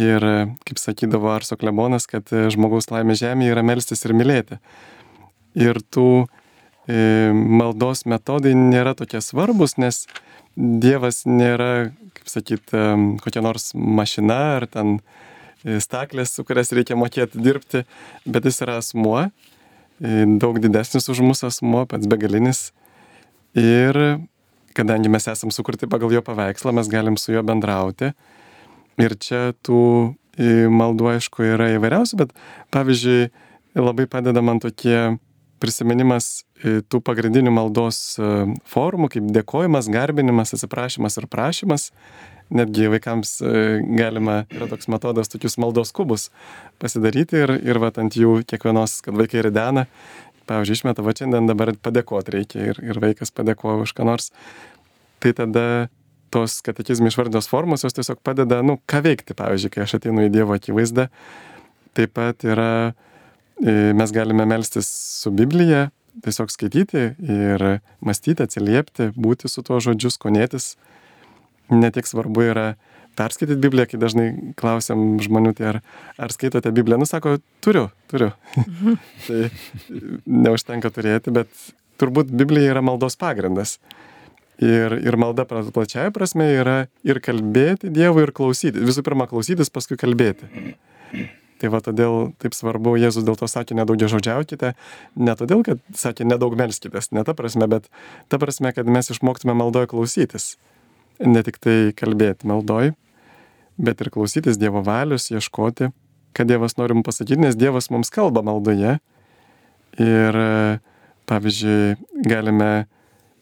Ir 0.00 0.24
kaip 0.64 0.80
sakydavo 0.80 1.30
Arso 1.34 1.58
Klebonas, 1.60 2.08
kad 2.08 2.30
žmogaus 2.30 2.88
laimė 2.88 3.18
žemėje 3.20 3.52
yra 3.52 3.66
melstis 3.66 4.06
ir 4.06 4.16
mylėti. 4.16 4.56
Ir 5.58 5.82
tų 5.92 6.08
e, 6.24 6.39
maldos 6.88 8.06
metodai 8.08 8.54
nėra 8.56 8.94
tokie 8.98 9.20
svarbus, 9.22 9.76
nes 9.78 10.06
Dievas 10.56 11.22
nėra, 11.30 11.92
kaip 12.16 12.28
sakyt, 12.28 12.72
e, 12.74 12.82
kokia 13.22 13.42
nors 13.44 13.70
mašina 13.74 14.38
ar 14.58 14.66
ten 14.66 14.96
e, 14.98 15.78
staklės, 15.80 16.34
su 16.34 16.44
kurias 16.44 16.72
reikia 16.74 16.98
mokėti 16.98 17.40
dirbti, 17.40 17.84
bet 18.26 18.48
jis 18.48 18.60
yra 18.66 18.80
asmuo, 18.80 19.28
daug 20.00 20.58
didesnis 20.60 21.06
už 21.12 21.20
mūsų 21.22 21.50
asmo, 21.50 21.84
pats 21.86 22.08
begalinis. 22.08 22.70
Ir 23.52 23.96
kadangi 24.76 25.10
mes 25.12 25.26
esam 25.28 25.52
sukurti 25.52 25.88
pagal 25.90 26.14
jo 26.16 26.22
paveikslą, 26.24 26.72
mes 26.72 26.88
galim 26.88 27.18
su 27.20 27.34
juo 27.34 27.42
bendrauti. 27.44 28.14
Ir 29.00 29.16
čia 29.20 29.50
tų 29.60 29.82
maldų 30.72 31.10
aišku 31.14 31.44
yra 31.52 31.68
įvairiausių, 31.76 32.16
bet 32.22 32.32
pavyzdžiui, 32.72 33.28
labai 33.76 34.08
padeda 34.08 34.40
man 34.40 34.62
tokie 34.62 35.18
prisiminimas 35.60 36.46
tų 36.60 37.00
pagrindinių 37.04 37.52
maldos 37.56 38.18
formų, 38.68 39.08
kaip 39.14 39.30
dėkojimas, 39.32 39.88
garbinimas, 39.92 40.52
atsiprašymas 40.56 41.16
ir 41.20 41.28
prašymas 41.32 41.90
netgi 42.50 42.88
vaikams 42.90 43.36
e, 43.40 43.52
galima, 43.96 44.44
yra 44.54 44.66
toks 44.70 44.90
metodas, 44.90 45.30
tokius 45.30 45.56
maldos 45.62 45.92
kubus 45.94 46.28
pasidaryti 46.82 47.44
ir, 47.44 47.54
ir 47.62 47.78
va 47.82 47.92
ant 48.02 48.16
jų 48.16 48.40
kiekvienos, 48.50 48.98
kad 49.06 49.16
vaikai 49.18 49.44
ridena, 49.46 49.86
pavyzdžiui, 50.50 50.80
išmeta, 50.80 51.04
va 51.06 51.14
šiandien 51.16 51.50
dabar 51.50 51.72
padėkoti 51.78 52.34
reikia 52.34 52.66
ir, 52.72 52.82
ir 52.82 53.00
vaikas 53.02 53.30
padėkoja 53.34 53.84
už 53.86 53.94
ką 53.96 54.06
nors. 54.08 54.32
Tai 55.22 55.34
tada 55.36 55.66
tos 56.34 56.58
katekizmų 56.66 57.10
išvardios 57.10 57.48
formos 57.50 57.84
jos 57.86 57.94
tiesiog 57.94 58.20
padeda, 58.26 58.60
nu, 58.66 58.78
ką 58.90 59.02
veikti, 59.06 59.36
pavyzdžiui, 59.38 59.72
kai 59.74 59.86
aš 59.86 59.98
ateinu 60.00 60.26
į 60.26 60.34
Dievo 60.34 60.56
akivaizdą. 60.56 61.06
Taip 61.98 62.14
pat 62.18 62.46
yra, 62.46 62.70
e, 63.62 63.92
mes 63.98 64.14
galime 64.14 64.46
melstis 64.48 64.90
su 65.22 65.32
Biblija, 65.34 65.88
tiesiog 66.24 66.52
skaityti 66.52 67.04
ir 67.20 67.66
mąstyti, 68.04 68.44
atsiliepti, 68.44 69.10
būti 69.16 69.50
su 69.50 69.64
tuo 69.66 69.80
žodžiu, 69.82 70.12
skonėtis 70.14 70.74
netiek 71.70 72.06
svarbu 72.06 72.44
yra 72.50 72.66
perskaityti 73.18 73.60
Bibliją, 73.60 73.88
kai 73.90 74.00
dažnai 74.00 74.28
klausiam 74.58 75.18
žmonių, 75.22 75.54
tai 75.58 75.66
ar, 75.74 75.80
ar 76.20 76.34
skaitote 76.34 76.72
Bibliją, 76.74 77.00
nu 77.02 77.08
sako, 77.08 77.38
turiu, 77.64 77.88
turiu. 78.10 78.30
Mhm. 78.58 79.00
tai 79.26 79.50
neužtenka 80.26 80.92
turėti, 80.94 81.34
bet 81.34 81.50
turbūt 82.00 82.32
Biblija 82.32 82.76
yra 82.76 82.84
maldos 82.84 83.18
pagrindas. 83.20 83.78
Ir, 84.60 84.92
ir 85.00 85.16
malda 85.16 85.46
plačiaja 85.48 86.10
prasme 86.12 86.44
yra 86.52 86.74
ir 87.06 87.22
kalbėti 87.24 87.88
Dievui, 87.88 88.26
ir 88.26 88.32
klausyti. 88.36 88.82
Visų 88.84 89.00
pirma, 89.06 89.24
klausytis, 89.30 89.72
paskui 89.72 89.96
kalbėti. 90.00 90.50
Tai 91.60 91.68
va 91.68 91.82
todėl 91.84 92.30
taip 92.40 92.56
svarbu, 92.56 92.94
Jėzus 92.96 93.26
dėl 93.26 93.36
to 93.36 93.44
sakė, 93.50 93.76
nedaugia 93.76 94.08
žodžiaukite, 94.08 94.72
ne 95.20 95.34
todėl, 95.36 95.60
kad 95.66 95.82
sakė, 95.92 96.24
nedaug 96.24 96.56
melskitės, 96.56 97.10
ne 97.12 97.20
ta 97.28 97.36
prasme, 97.36 97.68
bet 97.68 97.90
ta 98.32 98.40
prasme, 98.40 98.72
kad 98.72 98.88
mes 98.88 99.12
išmoktume 99.12 99.52
maldoje 99.58 99.90
klausytis 99.92 100.54
ne 101.20 101.42
tik 101.44 101.58
tai 101.60 101.92
kalbėti 101.96 102.48
maldoj, 102.48 102.94
bet 103.80 104.00
ir 104.00 104.10
klausytis 104.12 104.58
Dievo 104.60 104.82
valius, 104.84 105.30
ieškoti, 105.32 105.90
ką 106.36 106.46
Dievas 106.48 106.76
nori 106.80 106.96
mums 106.96 107.08
pasakyti, 107.08 107.40
nes 107.44 107.58
Dievas 107.58 107.90
mums 107.92 108.12
kalba 108.12 108.42
maldoje. 108.46 108.98
Ir 110.00 110.40
pavyzdžiui, 111.28 111.96
galime 112.26 112.86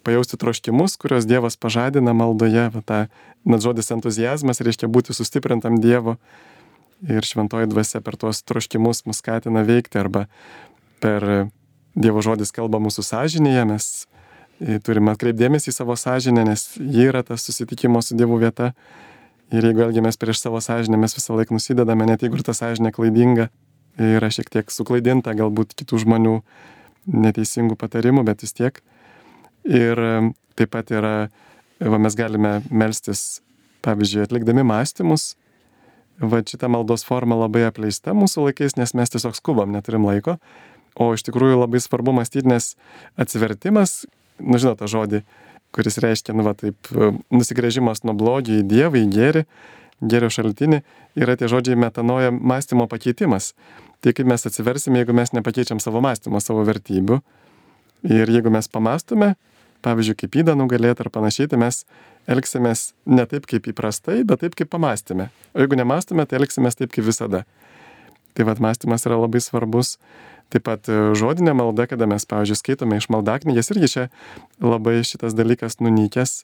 pajausti 0.07 0.39
troškimus, 0.41 0.97
kuriuos 1.01 1.29
Dievas 1.29 1.59
pažadina 1.61 2.15
maldoje, 2.17 2.69
va, 2.75 2.83
ta 2.83 3.01
net 3.49 3.65
žodis 3.65 3.93
entuzijazmas 3.95 4.63
reiškia 4.65 4.91
būti 4.91 5.17
sustiprintam 5.17 5.79
Dievo. 5.83 6.17
Ir 7.07 7.23
šventoji 7.23 7.69
dvasia 7.71 8.01
per 8.03 8.17
tuos 8.19 8.43
troškimus 8.43 9.05
mus 9.07 9.21
skatina 9.23 9.63
veikti 9.63 10.01
arba 10.01 10.27
per 11.03 11.49
Dievo 11.99 12.23
žodis 12.23 12.53
kalba 12.55 12.79
mūsų 12.83 13.03
sąžinėje, 13.07 13.63
mes 13.67 13.87
turime 14.87 15.15
atkreipdėmėsi 15.15 15.71
į 15.73 15.75
savo 15.75 15.97
sąžinę, 15.99 16.45
nes 16.47 16.73
ji 16.79 17.09
yra 17.11 17.25
tas 17.27 17.43
susitikimo 17.47 18.03
su 18.03 18.15
Dievu 18.19 18.39
vieta. 18.39 18.73
Ir 19.55 19.65
jeigu 19.65 19.87
elgiamės 19.87 20.19
prieš 20.21 20.43
savo 20.43 20.61
sąžinę, 20.61 20.99
mes 21.01 21.17
visą 21.17 21.39
laiką 21.39 21.57
nusidedame, 21.57 22.07
net 22.07 22.23
jeigu 22.23 22.39
ir 22.39 22.45
ta 22.47 22.55
sąžinė 22.55 22.93
klaidinga, 22.95 23.49
yra 23.99 24.29
šiek 24.31 24.51
tiek 24.53 24.71
suklaidinta, 24.71 25.33
galbūt 25.39 25.73
kitų 25.79 26.03
žmonių 26.05 26.35
neteisingų 27.09 27.79
patarimų, 27.81 28.27
bet 28.29 28.45
vis 28.45 28.55
tiek. 28.55 28.83
Ir 29.65 30.03
taip 30.59 30.75
pat 30.75 30.93
yra, 30.93 31.15
va, 31.81 31.99
mes 31.99 32.19
galime 32.19 32.59
melstis, 32.71 33.41
pavyzdžiui, 33.87 34.27
atlikdami 34.27 34.67
mąstymus. 34.69 35.33
Va 36.19 36.43
šita 36.43 36.67
maldos 36.73 37.05
forma 37.07 37.37
labai 37.39 37.63
apleista 37.69 38.15
mūsų 38.17 38.49
laikais, 38.49 38.75
nes 38.79 38.95
mes 38.99 39.15
tiesiog 39.15 39.37
skubam, 39.39 39.71
neturim 39.75 40.07
laiko. 40.09 40.39
O 40.99 41.13
iš 41.15 41.23
tikrųjų 41.29 41.61
labai 41.61 41.79
svarbu 41.83 42.17
mąstyti, 42.17 42.49
nes 42.51 42.73
atsivertimas 43.21 44.03
nu 44.39 44.59
žinot 44.61 44.81
tą 44.81 44.89
žodį, 44.91 45.23
kuris 45.75 45.99
reiškia, 46.03 46.35
nu 46.37 46.47
va 46.47 46.55
taip, 46.59 46.91
nusigrėžimas 47.35 48.05
nuo 48.07 48.15
blogio 48.19 48.59
į 48.59 48.65
Dievą, 48.69 49.03
į 49.03 49.11
gėrį, 49.13 49.45
gėrio 49.99 50.31
šaltinį, 50.33 50.81
yra 51.19 51.37
tie 51.39 51.51
žodžiai 51.51 51.79
metanoja 51.79 52.33
mąstymo 52.33 52.89
pakeitimas. 52.91 53.53
Tai 54.05 54.15
kaip 54.15 54.29
mes 54.31 54.47
atsiversime, 54.47 55.01
jeigu 55.03 55.17
mes 55.17 55.35
nepakeičiam 55.35 55.83
savo 55.83 56.01
mąstymo, 56.05 56.41
savo 56.43 56.63
vertybių. 56.67 57.19
Ir 58.07 58.31
jeigu 58.31 58.53
mes 58.55 58.71
pamastume, 58.71 59.33
pavyzdžiui, 59.83 60.21
kaip 60.23 60.39
įdą 60.45 60.55
nugalėti 60.59 61.03
ar 61.03 61.11
panašiai, 61.11 61.51
tai 61.51 61.59
mes 61.59 61.83
elgsimės 62.29 62.93
ne 63.09 63.25
taip 63.29 63.47
kaip 63.49 63.69
įprastai, 63.73 64.21
bet 64.29 64.45
taip 64.45 64.57
kaip 64.59 64.71
pamastėme. 64.73 65.31
O 65.55 65.63
jeigu 65.63 65.79
nemastume, 65.81 66.27
tai 66.29 66.41
elgsimės 66.43 66.79
taip 66.79 66.93
kaip 66.95 67.07
visada. 67.09 67.45
Tai 68.37 68.47
vad 68.47 68.61
mąstymas 68.63 69.09
yra 69.09 69.19
labai 69.19 69.41
svarbus. 69.43 69.97
Taip 70.53 70.65
pat 70.65 70.89
e, 70.89 70.99
žodinė 71.19 71.53
malda, 71.57 71.89
kada 71.91 72.07
mes, 72.09 72.25
pavyzdžiui, 72.29 72.57
skaitome 72.57 73.01
iš 73.01 73.09
maldaknygės, 73.13 73.69
irgi 73.75 73.91
čia 73.93 74.05
labai 74.65 75.03
šitas 75.05 75.37
dalykas 75.37 75.77
nunykęs, 75.85 76.39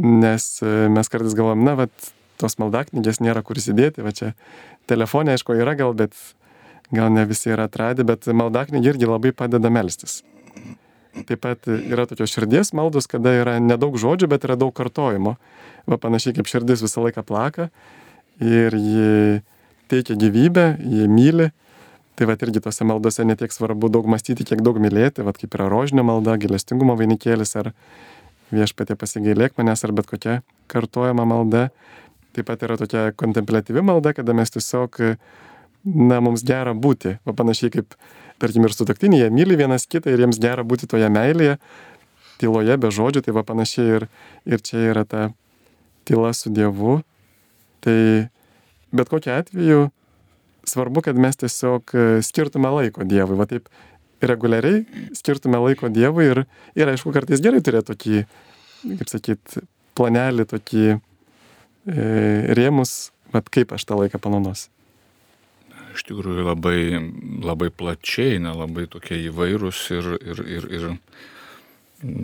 nes 0.00 0.46
e, 0.64 0.72
mes 0.92 1.12
kartais 1.12 1.36
galvom, 1.36 1.60
na, 1.66 1.74
vad, 1.82 1.92
tos 2.40 2.56
maldaknygės 2.62 3.20
nėra 3.20 3.42
kur 3.44 3.60
įsidėti, 3.60 4.04
va 4.06 4.14
čia 4.16 4.32
telefonė, 4.88 5.36
aišku, 5.36 5.58
yra 5.60 5.76
gal, 5.76 5.92
bet 5.98 6.16
gal 6.94 7.12
ne 7.12 7.26
visi 7.28 7.52
yra 7.52 7.68
atradę, 7.68 8.06
bet 8.08 8.30
maldaknygė 8.32 8.94
irgi 8.94 9.10
labai 9.10 9.34
padeda 9.36 9.68
melstis. 9.72 10.22
Taip 11.26 11.40
pat 11.42 11.68
yra 11.68 12.06
tokios 12.06 12.32
širdies 12.34 12.72
maldos, 12.76 13.08
kada 13.10 13.32
yra 13.40 13.56
nedaug 13.62 13.96
žodžių, 13.98 14.28
bet 14.30 14.44
yra 14.46 14.58
daug 14.60 14.74
kartojimo. 14.76 15.36
Va 15.88 15.98
panašiai 16.00 16.36
kaip 16.36 16.50
širdis 16.50 16.84
visą 16.84 17.02
laiką 17.06 17.24
plaka 17.26 17.70
ir 18.44 18.74
ji 18.76 19.40
teikia 19.88 20.18
gyvybę, 20.20 20.66
ji 20.84 21.08
myli. 21.10 21.48
Tai 22.18 22.26
va 22.26 22.34
irgi 22.34 22.60
tose 22.62 22.82
maldose 22.82 23.22
netiek 23.22 23.52
svarbu 23.54 23.90
daug 23.94 24.06
mąstyti, 24.10 24.42
kiek 24.46 24.62
daug 24.66 24.80
mylėti, 24.82 25.22
va 25.22 25.32
kaip 25.36 25.54
yra 25.54 25.68
rožinio 25.70 26.02
malda, 26.02 26.34
gilestingumo 26.40 26.96
vainikėlis 26.98 27.54
ar 27.60 27.72
viešpatė 28.50 28.96
pasigailėk 28.98 29.54
manęs 29.60 29.84
ar 29.86 29.92
bet 29.94 30.08
kokia 30.10 30.40
kartojama 30.72 31.26
malda. 31.28 31.68
Taip 32.34 32.48
pat 32.50 32.64
yra 32.66 32.76
tokia 32.80 33.12
kontemplatyvi 33.18 33.84
malda, 33.86 34.12
kada 34.18 34.34
mes 34.34 34.50
tiesiog, 34.50 34.98
na, 35.84 36.18
mums 36.18 36.42
gera 36.46 36.74
būti. 36.74 37.16
Va 37.26 37.36
panašiai 37.38 37.72
kaip 37.78 37.94
tarkim 38.42 38.66
ir 38.66 38.74
sutuoktiniai, 38.74 39.26
jie 39.26 39.34
myli 39.34 39.58
vienas 39.58 39.86
kitą 39.90 40.12
ir 40.12 40.22
jiems 40.22 40.40
gera 40.42 40.64
būti 40.66 40.88
toje 40.90 41.08
meilėje, 41.12 41.58
tyloje, 42.38 42.78
be 42.78 42.90
žodžių, 42.94 43.24
tai 43.26 43.34
va 43.34 43.44
panašiai 43.46 43.98
ir, 43.98 44.08
ir 44.46 44.62
čia 44.64 44.88
yra 44.92 45.04
ta 45.08 45.28
tyla 46.08 46.32
su 46.36 46.52
Dievu. 46.54 47.00
Tai 47.84 47.98
bet 48.94 49.10
kokiu 49.10 49.34
atveju 49.34 49.88
svarbu, 50.68 51.02
kad 51.06 51.18
mes 51.18 51.38
tiesiog 51.40 51.94
skirtume 52.26 52.70
laiko 52.74 53.06
Dievui, 53.08 53.38
va 53.38 53.48
taip 53.50 53.68
reguliariai 54.22 54.84
skirtume 55.16 55.60
laiko 55.62 55.90
Dievui 55.92 56.30
ir, 56.32 56.44
ir 56.78 56.94
aišku, 56.94 57.12
kartais 57.14 57.42
gerai 57.44 57.62
turėti 57.64 57.92
tokį, 57.92 58.24
kaip 59.00 59.12
sakyt, 59.12 59.60
planelį, 59.98 60.46
tokį 60.50 60.84
e, 60.94 60.98
rėmus, 62.58 63.12
bet 63.34 63.50
kaip 63.54 63.74
aš 63.74 63.86
tą 63.88 63.98
laiką 64.02 64.20
panaudosiu 64.22 64.70
iš 65.98 66.06
tikrųjų 66.08 66.46
labai, 66.46 66.80
labai 67.42 67.72
plačiai, 67.74 68.38
na, 68.42 68.54
labai 68.56 68.86
tokie 68.90 69.18
įvairūs 69.28 69.82
ir, 69.96 70.10
ir, 70.22 70.42
ir, 70.46 70.68
ir 70.78 70.86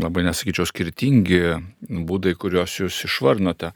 labai 0.04 0.24
nesakyčiau 0.28 0.68
skirtingi 0.70 1.42
būdai, 2.06 2.36
kuriuos 2.38 2.78
jūs 2.78 3.00
išvarnote. 3.08 3.74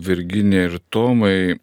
Virginija 0.00 0.68
ir 0.68 0.78
Tomai, 0.94 1.58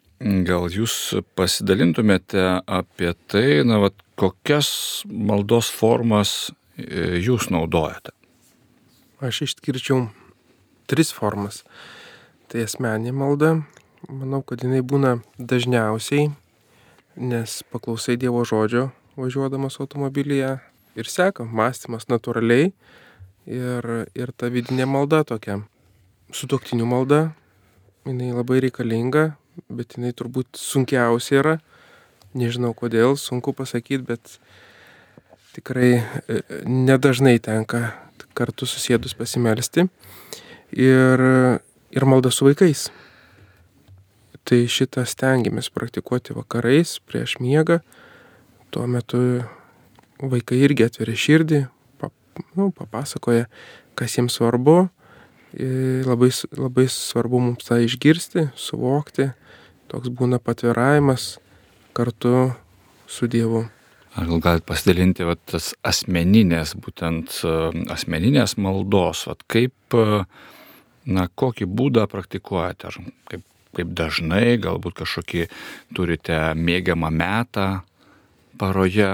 gal 0.46 0.68
jūs 0.70 1.16
pasidalintumėte 1.38 2.44
apie 2.66 3.14
tai, 3.30 3.64
na, 3.66 3.80
vat, 3.82 3.96
kokias 4.18 4.70
maldos 5.06 5.70
formas 5.70 6.50
e, 6.76 7.18
jūs 7.22 7.48
naudojate? 7.54 8.12
Aš 9.24 9.44
išskirčiau 9.46 10.08
tris 10.90 11.14
formas. 11.14 11.62
Tai 12.48 12.64
asmeninė 12.64 13.14
malda, 13.14 13.54
manau, 14.08 14.42
kad 14.46 14.62
jinai 14.64 14.82
būna 14.86 15.18
dažniausiai 15.38 16.28
nes 17.18 17.62
paklausai 17.72 18.16
Dievo 18.16 18.44
žodžio 18.46 18.88
važiuodamas 19.18 19.80
automobilyje 19.82 20.52
ir 20.98 21.10
seka 21.10 21.44
mąstymas 21.44 22.06
natūraliai 22.10 22.70
ir, 23.50 23.88
ir 24.14 24.32
ta 24.36 24.50
vidinė 24.52 24.86
malda 24.86 25.24
tokia. 25.26 25.58
Sutoktinių 26.30 26.86
malda, 26.86 27.20
jinai 28.06 28.30
labai 28.36 28.60
reikalinga, 28.62 29.32
bet 29.72 29.96
jinai 29.96 30.12
turbūt 30.14 30.60
sunkiausia 30.60 31.40
yra. 31.40 31.56
Nežinau 32.38 32.74
kodėl, 32.76 33.16
sunku 33.16 33.54
pasakyti, 33.56 34.04
bet 34.04 34.36
tikrai 35.56 35.96
e, 35.96 36.42
nedažnai 36.68 37.38
tenka 37.42 37.96
kartu 38.36 38.68
susėdus 38.68 39.16
pasimelsti. 39.18 39.88
Ir, 40.76 41.24
ir 41.90 42.06
malda 42.06 42.30
su 42.30 42.46
vaikais. 42.46 42.90
Tai 44.48 44.62
šitą 44.64 45.02
stengiamės 45.04 45.66
praktikuoti 45.68 46.32
vakarais 46.32 46.94
prieš 47.04 47.34
miegą. 47.44 47.82
Tuo 48.72 48.86
metu 48.88 49.18
vaikai 50.22 50.62
irgi 50.64 50.86
atveria 50.86 51.18
širdį, 51.20 51.58
pap, 52.00 52.14
nu, 52.56 52.70
papasakoja, 52.72 53.44
kas 53.98 54.16
jiems 54.16 54.38
svarbu. 54.38 54.86
Ir 55.52 56.08
labai, 56.08 56.30
labai 56.56 56.86
svarbu 56.92 57.42
mums 57.44 57.68
tą 57.68 57.76
išgirsti, 57.84 58.46
suvokti. 58.56 59.28
Toks 59.92 60.08
būna 60.16 60.40
patviravimas 60.40 61.34
kartu 61.96 62.50
su 63.08 63.28
Dievu. 63.28 63.66
Ar 64.16 64.30
gal 64.32 64.40
galite 64.44 64.64
pasidalinti 64.68 65.28
vat, 65.28 65.42
tas 65.52 65.74
asmeninės, 65.86 66.72
būtent 66.80 67.36
asmeninės 67.92 68.56
maldos, 68.56 69.26
vat, 69.28 69.44
kaip, 69.44 69.98
na, 71.04 71.28
kokį 71.28 71.68
būdą 71.68 72.08
praktikuojate, 72.08 72.88
ar 72.88 73.12
kaip 73.28 73.44
kaip 73.76 73.92
dažnai, 73.96 74.56
galbūt 74.62 75.00
kažkokį 75.02 75.48
turite 75.96 76.38
mėgiamą 76.56 77.10
metą 77.14 77.68
paroje? 78.58 79.10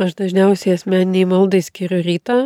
Aš 0.00 0.16
dažniausiai 0.16 0.76
asmeniniai 0.78 1.28
maldai 1.28 1.60
skiriu 1.64 2.00
rytą, 2.04 2.38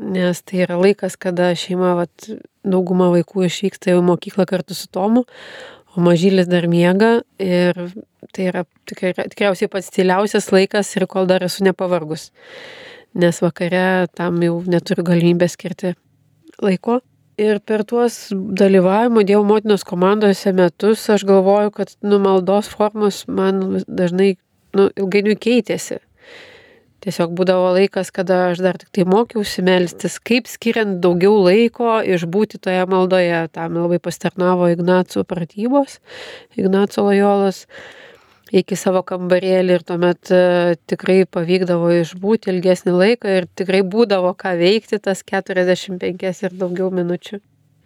nes 0.00 0.42
tai 0.44 0.64
yra 0.66 0.78
laikas, 0.80 1.16
kada 1.20 1.50
šeima, 1.56 1.94
vat, 1.98 2.30
dauguma 2.64 3.10
vaikų 3.14 3.46
išvyksta 3.46 3.94
į 3.94 4.02
mokyklą 4.04 4.46
kartu 4.48 4.76
su 4.76 4.88
Tomu, 4.92 5.24
o 5.96 6.04
mažylis 6.04 6.48
dar 6.50 6.68
miega 6.70 7.20
ir 7.40 7.78
tai 8.34 8.50
yra 8.50 8.64
tikrai, 8.88 9.14
tikriausiai 9.32 9.70
pats 9.72 9.90
stiliausias 9.90 10.50
laikas 10.54 10.92
ir 10.96 11.08
kol 11.10 11.26
dar 11.30 11.42
esu 11.46 11.64
nepavargus, 11.66 12.30
nes 13.18 13.40
vakare 13.42 14.06
tam 14.14 14.38
jau 14.44 14.60
neturiu 14.70 15.06
galimybę 15.06 15.48
skirti 15.50 15.96
laiko. 16.62 17.00
Ir 17.40 17.56
per 17.64 17.86
tuos 17.88 18.28
dalyvavimo 18.30 19.22
Dievo 19.24 19.46
motinos 19.48 19.84
komandose 19.88 20.52
metus 20.52 21.06
aš 21.08 21.24
galvoju, 21.24 21.70
kad 21.72 21.94
nu, 22.04 22.18
maldos 22.20 22.68
formos 22.68 23.22
man 23.32 23.80
dažnai 23.88 24.34
nu, 24.76 24.90
ilgainiui 24.92 25.38
keitėsi. 25.40 26.02
Tiesiog 27.00 27.32
būdavo 27.38 27.70
laikas, 27.78 28.10
kada 28.12 28.50
aš 28.50 28.60
dar 28.60 28.76
tik 28.76 28.90
tai 28.92 29.06
mokiausi 29.08 29.64
melstis, 29.64 30.18
kaip 30.20 30.50
skiriant 30.52 30.98
daugiau 31.00 31.38
laiko 31.46 32.02
išbūti 32.04 32.60
toje 32.60 32.84
maldoje. 32.92 33.40
Tam 33.56 33.78
labai 33.80 33.96
pastarnavo 34.04 34.68
Ignaco 34.74 35.24
pratybos, 35.24 35.96
Ignaco 36.60 37.06
Lojolas 37.08 37.64
iki 38.50 38.76
savo 38.78 39.02
kambarėlį 39.06 39.76
ir 39.78 39.84
tuomet 39.86 40.30
e, 40.34 40.40
tikrai 40.90 41.22
pavykdavo 41.30 41.92
išbūti 42.00 42.50
ilgesnį 42.52 42.94
laiką 42.96 43.36
ir 43.38 43.46
tikrai 43.58 43.82
būdavo 43.86 44.32
ką 44.38 44.56
veikti 44.58 44.98
tas 45.02 45.22
45 45.26 46.44
ir 46.46 46.56
daugiau 46.58 46.90
minučių. 46.94 47.40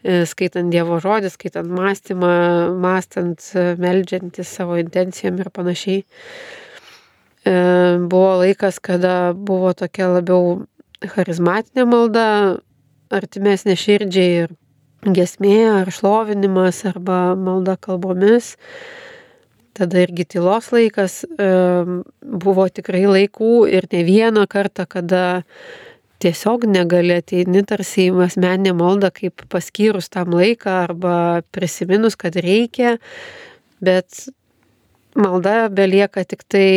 E, 0.04 0.24
skaitant 0.28 0.72
Dievo 0.72 0.98
žodį, 1.04 1.32
skaitant 1.32 1.68
mąstymą, 1.68 2.34
mąstant, 2.80 3.44
e, 3.56 3.66
meldžiantis 3.80 4.52
savo 4.56 4.78
intencijom 4.80 5.40
ir 5.44 5.52
panašiai. 5.52 6.04
Buvo 7.44 8.38
laikas, 8.40 8.78
kada 8.80 9.34
buvo 9.36 9.74
tokia 9.76 10.06
labiau 10.08 10.62
charizmatinė 11.04 11.84
malda, 11.84 12.28
artimesnė 13.12 13.74
širdžiai 13.76 14.46
ir 14.46 14.54
gesmė 15.04 15.58
ar 15.82 15.90
šlovinimas 15.92 16.80
arba 16.88 17.34
malda 17.36 17.76
kalbomis 17.76 18.54
tada 19.74 20.04
irgi 20.04 20.26
tylos 20.36 20.70
laikas, 20.74 21.22
buvo 22.22 22.68
tikrai 22.70 23.04
laikų 23.06 23.54
ir 23.72 23.88
ne 23.92 24.04
vieną 24.06 24.46
kartą, 24.50 24.86
kada 24.90 25.24
tiesiog 26.24 26.64
negali 26.70 27.18
ateini 27.18 27.64
tarsi 27.68 28.08
į 28.08 28.22
asmeninę 28.28 28.72
maldą, 28.78 29.10
kaip 29.14 29.44
paskyrus 29.52 30.08
tam 30.12 30.32
laiką 30.36 30.78
arba 30.86 31.16
prisiminus, 31.52 32.16
kad 32.16 32.38
reikia, 32.40 32.96
bet 33.84 34.28
malda 35.14 35.68
belieka 35.68 36.24
tik 36.24 36.46
tai 36.48 36.68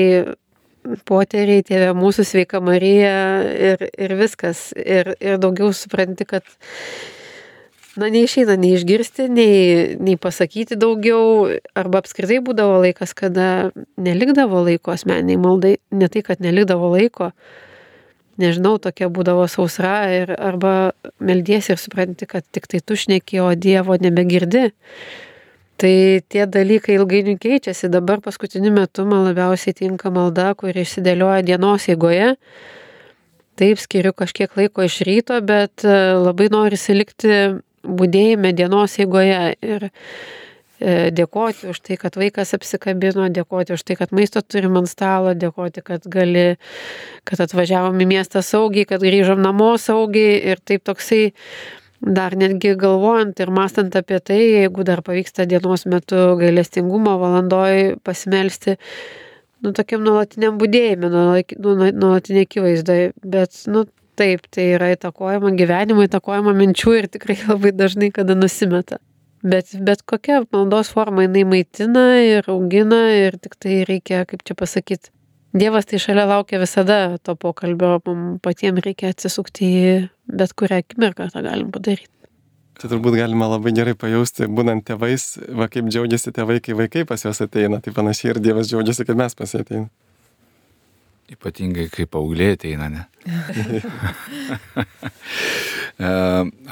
poteriai, 1.07 1.63
tėvė 1.67 1.91
mūsų 1.97 2.25
sveika 2.27 2.61
Marija 2.63 3.15
ir, 3.43 3.87
ir 3.97 4.15
viskas. 4.19 4.69
Ir, 4.77 5.13
ir 5.19 5.39
daugiau 5.41 5.73
supranti, 5.75 6.27
kad 6.27 6.47
na, 8.01 8.09
neišeina 8.13 8.55
nei 8.59 8.73
išgirsti, 8.77 9.27
nei, 9.33 9.97
nei 10.01 10.17
pasakyti 10.21 10.77
daugiau, 10.79 11.49
arba 11.77 12.01
apskritai 12.03 12.39
būdavo 12.45 12.79
laikas, 12.85 13.13
kada 13.17 13.69
nelikdavo 14.01 14.63
laiko 14.67 14.93
asmeniai 14.93 15.39
maldai, 15.41 15.77
ne 15.91 16.09
tai, 16.13 16.23
kad 16.25 16.43
nelikdavo 16.43 16.91
laiko, 16.93 17.31
nežinau, 18.41 18.77
tokia 18.81 19.09
būdavo 19.13 19.47
sausra 19.51 19.99
ir 20.13 20.33
arba 20.37 20.93
meldiesi 21.19 21.73
ir 21.73 21.81
supranti, 21.81 22.29
kad 22.29 22.45
tik 22.51 22.69
tai 22.71 22.81
tu 22.85 22.97
šneki, 22.97 23.41
o 23.41 23.51
Dievo 23.55 23.97
nebegirdi. 24.01 24.69
Tai 25.77 25.93
tie 26.25 26.47
dalykai 26.49 26.95
ilgainiui 26.97 27.37
keičiasi. 27.37 27.91
Dabar 27.93 28.17
paskutiniu 28.25 28.71
metu 28.73 29.03
man 29.05 29.27
labiausiai 29.27 29.75
tinka 29.77 30.09
malda, 30.09 30.55
kuri 30.57 30.81
išsidėlioja 30.81 31.43
dienos 31.45 31.85
eigoje 31.93 32.31
taip 33.57 33.81
skiriu 33.81 34.13
kažkiek 34.13 34.53
laiko 34.57 34.85
iš 34.85 35.01
ryto, 35.07 35.39
bet 35.45 35.85
e, 35.85 35.95
labai 36.17 36.49
norisi 36.53 36.95
likti 36.97 37.33
būdėjime 37.87 38.53
dienos 38.57 38.97
eigoje 38.99 39.55
ir 39.63 39.87
e, 39.87 41.09
dėkoti 41.15 41.71
už 41.71 41.81
tai, 41.85 41.97
kad 42.01 42.19
vaikas 42.19 42.53
apsikabino, 42.57 43.29
dėkoti 43.33 43.75
už 43.77 43.85
tai, 43.87 43.97
kad 43.99 44.13
maisto 44.15 44.43
turim 44.43 44.77
ant 44.81 44.91
stalo, 44.91 45.33
dėkoti, 45.33 45.83
kad 45.85 46.05
gali, 46.11 46.47
kad 47.27 47.43
atvažiavom 47.47 47.97
į 48.03 48.09
miestą 48.13 48.43
saugiai, 48.45 48.87
kad 48.89 49.03
grįžom 49.03 49.41
namo 49.43 49.73
saugiai 49.81 50.39
ir 50.51 50.63
taip 50.63 50.85
toksai 50.87 51.27
dar 52.01 52.35
netgi 52.37 52.75
galvojant 52.77 53.39
ir 53.41 53.49
mastant 53.53 53.95
apie 53.97 54.19
tai, 54.21 54.39
jeigu 54.61 54.85
dar 54.85 55.01
pavyksta 55.05 55.47
dienos 55.49 55.87
metu 55.89 56.35
gailestingumo 56.37 57.17
valandoj 57.21 57.97
pasimelsti, 58.05 58.77
nu, 59.65 59.73
tokiam 59.73 60.03
nuolatiniam 60.05 60.59
būdėjimui, 60.61 61.09
nuolatinė 61.57 62.45
akivaizdai, 62.45 62.99
bet, 63.25 63.63
nu, 63.71 63.87
taip, 64.17 64.47
tai 64.53 64.71
yra 64.75 64.91
įtakojama 64.95 65.53
gyvenimo, 65.59 66.05
įtakojama 66.07 66.55
minčių 66.57 66.95
ir 67.01 67.09
tikrai 67.13 67.37
labai 67.51 67.73
dažnai 67.75 68.11
kada 68.15 68.37
nusimeta. 68.37 69.01
Bet, 69.45 69.69
bet 69.85 70.01
kokia 70.09 70.41
maldos 70.51 70.89
forma 70.89 71.27
jinai 71.27 71.45
maitina 71.45 72.07
ir 72.25 72.49
augina 72.49 73.03
ir 73.13 73.37
tik 73.37 73.53
tai 73.61 73.83
reikia, 73.87 74.25
kaip 74.29 74.43
čia 74.47 74.57
pasakyti, 74.57 75.13
Dievas 75.57 75.87
tai 75.87 75.97
šalia 75.97 76.25
laukia 76.27 76.59
visada 76.59 77.17
to 77.23 77.33
pokalbio, 77.39 77.95
mums 78.05 78.41
patiems 78.43 78.83
reikia 78.83 79.13
atsisukti 79.13 79.65
į 79.65 79.93
bet 80.27 80.51
kurią 80.59 80.81
akimirką, 80.83 81.29
tą 81.33 81.41
galim 81.45 81.71
padaryti. 81.73 82.11
Tai 82.77 82.91
turbūt 82.91 83.15
galima 83.17 83.47
labai 83.49 83.71
gerai 83.73 83.95
pajausti, 83.97 84.45
būnant 84.53 84.83
tėvais, 84.85 85.23
va 85.57 85.65
kaip 85.71 85.87
džiaugiasi 85.87 86.35
tėvai, 86.35 86.59
kai 86.61 86.75
vaikai 86.77 87.07
pas 87.09 87.23
juos 87.25 87.39
ateina, 87.41 87.79
tai 87.81 87.95
panašiai 87.95 88.35
ir 88.35 88.41
Dievas 88.43 88.69
džiaugiasi, 88.69 89.07
kad 89.07 89.17
mes 89.17 89.33
pas 89.39 89.55
jį 89.55 89.63
ateina. 89.63 89.87
Ypatingai 91.27 91.89
kaip 91.91 92.13
paauglė 92.15 92.53
ateina, 92.55 92.89
ne? 92.93 93.07
E, 95.97 96.09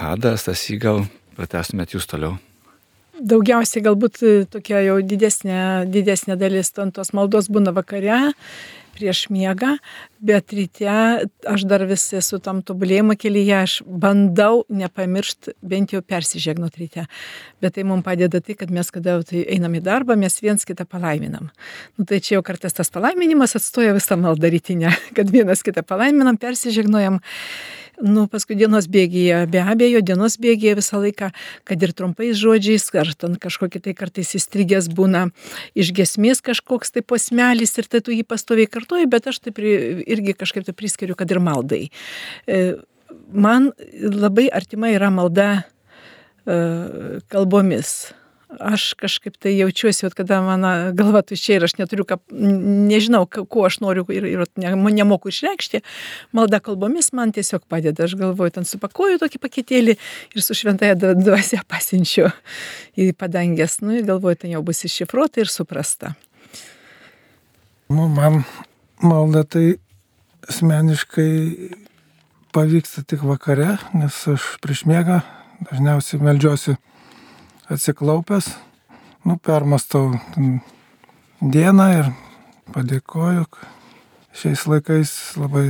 Ada, 0.05 0.35
Stasy, 0.37 0.75
gal 0.77 0.99
pratestumėt 1.33 1.95
jūs 1.95 2.05
toliau? 2.05 2.35
Daugiausiai 3.17 3.81
galbūt 3.87 4.19
tokia 4.53 4.83
jau 4.85 4.99
didesnė, 5.01 5.87
didesnė 5.89 6.35
dalis 6.37 6.69
tos 6.75 7.09
maldos 7.17 7.49
būna 7.49 7.73
vakare 7.73 8.19
prieš 8.95 9.25
miegą, 9.33 9.75
bet 10.25 10.53
ryte 10.55 10.95
aš 11.51 11.65
dar 11.69 11.85
vis 11.89 12.07
esu 12.17 12.39
tam 12.43 12.61
tobulėjimo 12.65 13.17
kelyje, 13.19 13.55
aš 13.59 13.75
bandau 13.85 14.63
nepamiršti 14.71 15.55
bent 15.65 15.93
jau 15.95 16.01
persižegnot 16.01 16.79
ryte. 16.81 17.05
Bet 17.63 17.77
tai 17.77 17.85
mums 17.87 18.05
padeda 18.05 18.41
tai, 18.41 18.57
kad 18.59 18.73
mes, 18.73 18.91
kada 18.93 19.19
tai 19.27 19.45
einam 19.57 19.75
į 19.77 19.83
darbą, 19.85 20.17
mes 20.19 20.39
viens 20.43 20.65
kitą 20.67 20.87
palaiminam. 20.89 21.51
Nu, 21.99 22.07
tai 22.07 22.21
čia 22.23 22.37
jau 22.37 22.45
kartais 22.45 22.75
tas 22.75 22.91
palaiminimas 22.93 23.57
atstoja 23.59 23.95
visą 23.97 24.17
maldą 24.21 24.51
rytinę, 24.53 24.93
kad 25.17 25.31
vienas 25.33 25.65
kitą 25.65 25.85
palaiminam, 25.87 26.39
persižegnojam 26.41 27.21
nu, 28.01 28.25
paskui 28.31 28.57
dienos 28.59 28.87
bėgyje, 28.91 29.43
be 29.51 29.61
abejo, 29.63 30.01
dienos 30.05 30.37
bėgyje 30.41 30.75
visą 30.79 30.99
laiką, 31.03 31.29
kad 31.67 31.85
ir 31.85 31.93
trumpais 31.97 32.35
žodžiais, 32.39 32.87
ar 32.99 33.11
ten 33.17 33.37
kažkokie 33.41 33.81
tai 33.83 33.95
kartais 33.97 34.35
įstrigęs 34.39 34.89
būna 34.95 35.27
iš 35.77 35.93
gesmės 35.95 36.43
kažkoks 36.45 36.95
tai 36.95 37.05
posmelis 37.05 37.75
ir 37.79 37.89
tai 37.91 38.03
tu 38.05 38.15
jį 38.15 38.25
pastoviai 38.27 38.71
kartuoji, 38.71 39.09
bet 39.11 39.31
aš 39.31 39.41
taip 39.47 39.61
irgi 39.61 40.35
kažkaip 40.35 40.67
tai 40.67 40.75
priskiriu, 40.75 41.15
kad 41.15 41.31
ir 41.31 41.41
maldai. 41.43 41.87
E, 42.47 42.61
man 43.31 43.71
labai 44.01 44.49
artima 44.53 44.91
yra 44.93 45.11
malda 45.13 45.49
e, 45.55 47.21
kalbomis 47.31 48.13
aš 48.59 48.93
kažkaip 48.99 49.37
tai 49.41 49.55
jaučiuosi, 49.57 50.09
kad 50.13 50.25
kada 50.25 50.41
mano 50.41 50.71
galva 50.97 51.21
tuščia 51.25 51.59
ir 51.59 51.65
aš 51.67 51.75
neturiu, 51.77 52.05
ką, 52.07 52.17
nežinau, 52.89 53.25
ko 53.29 53.65
aš 53.67 53.79
noriu 53.83 54.05
ir, 54.13 54.25
ir 54.25 54.43
ne, 54.61 54.73
nemoku 54.97 55.29
išreikšti, 55.29 55.83
malda 56.35 56.59
kalbomis 56.63 57.11
man 57.13 57.33
tiesiog 57.35 57.65
padeda. 57.69 58.07
Aš 58.07 58.17
galvoju, 58.19 58.55
ten 58.57 58.67
supakuoju 58.67 59.21
tokį 59.21 59.41
paketėlį 59.43 59.95
ir 59.97 60.45
su 60.45 60.57
šventąją 60.57 61.15
dvasia 61.21 61.61
pasinčiu 61.69 62.31
į 62.97 63.11
padangęs. 63.17 63.79
Nu, 63.83 63.93
ir 63.99 64.07
galvoju, 64.09 64.41
ten 64.43 64.55
jau 64.55 64.63
bus 64.65 64.83
iššifruota 64.87 65.43
ir 65.43 65.51
suprasta. 65.51 66.15
Nu, 67.93 68.09
man 68.09 68.43
malda 69.03 69.45
tai 69.45 69.77
asmeniškai 70.49 71.31
pavyksta 72.55 73.03
tik 73.05 73.25
vakare, 73.27 73.75
nes 73.93 74.17
aš 74.31 74.55
prieš 74.63 74.85
miegą 74.89 75.21
dažniausiai 75.69 76.21
melžiuosi 76.23 76.77
atsiklaupęs, 77.69 78.49
nu, 79.25 79.37
permastau 79.37 80.13
dieną 81.41 81.87
ir 81.97 82.11
padėkoju. 82.73 83.45
Šiais 84.35 84.65
laikais 84.67 85.11
labai 85.39 85.69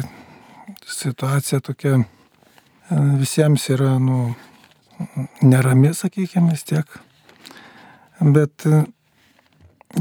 situacija 0.90 1.62
tokia 1.64 2.00
e, 2.00 2.06
visiems 3.22 3.68
yra, 3.72 3.94
nu, 4.02 4.34
nerami, 5.46 5.94
sakykime, 5.94 6.52
vis 6.56 6.66
tiek. 6.68 6.90
Bet 8.20 8.66
e, 8.66 8.82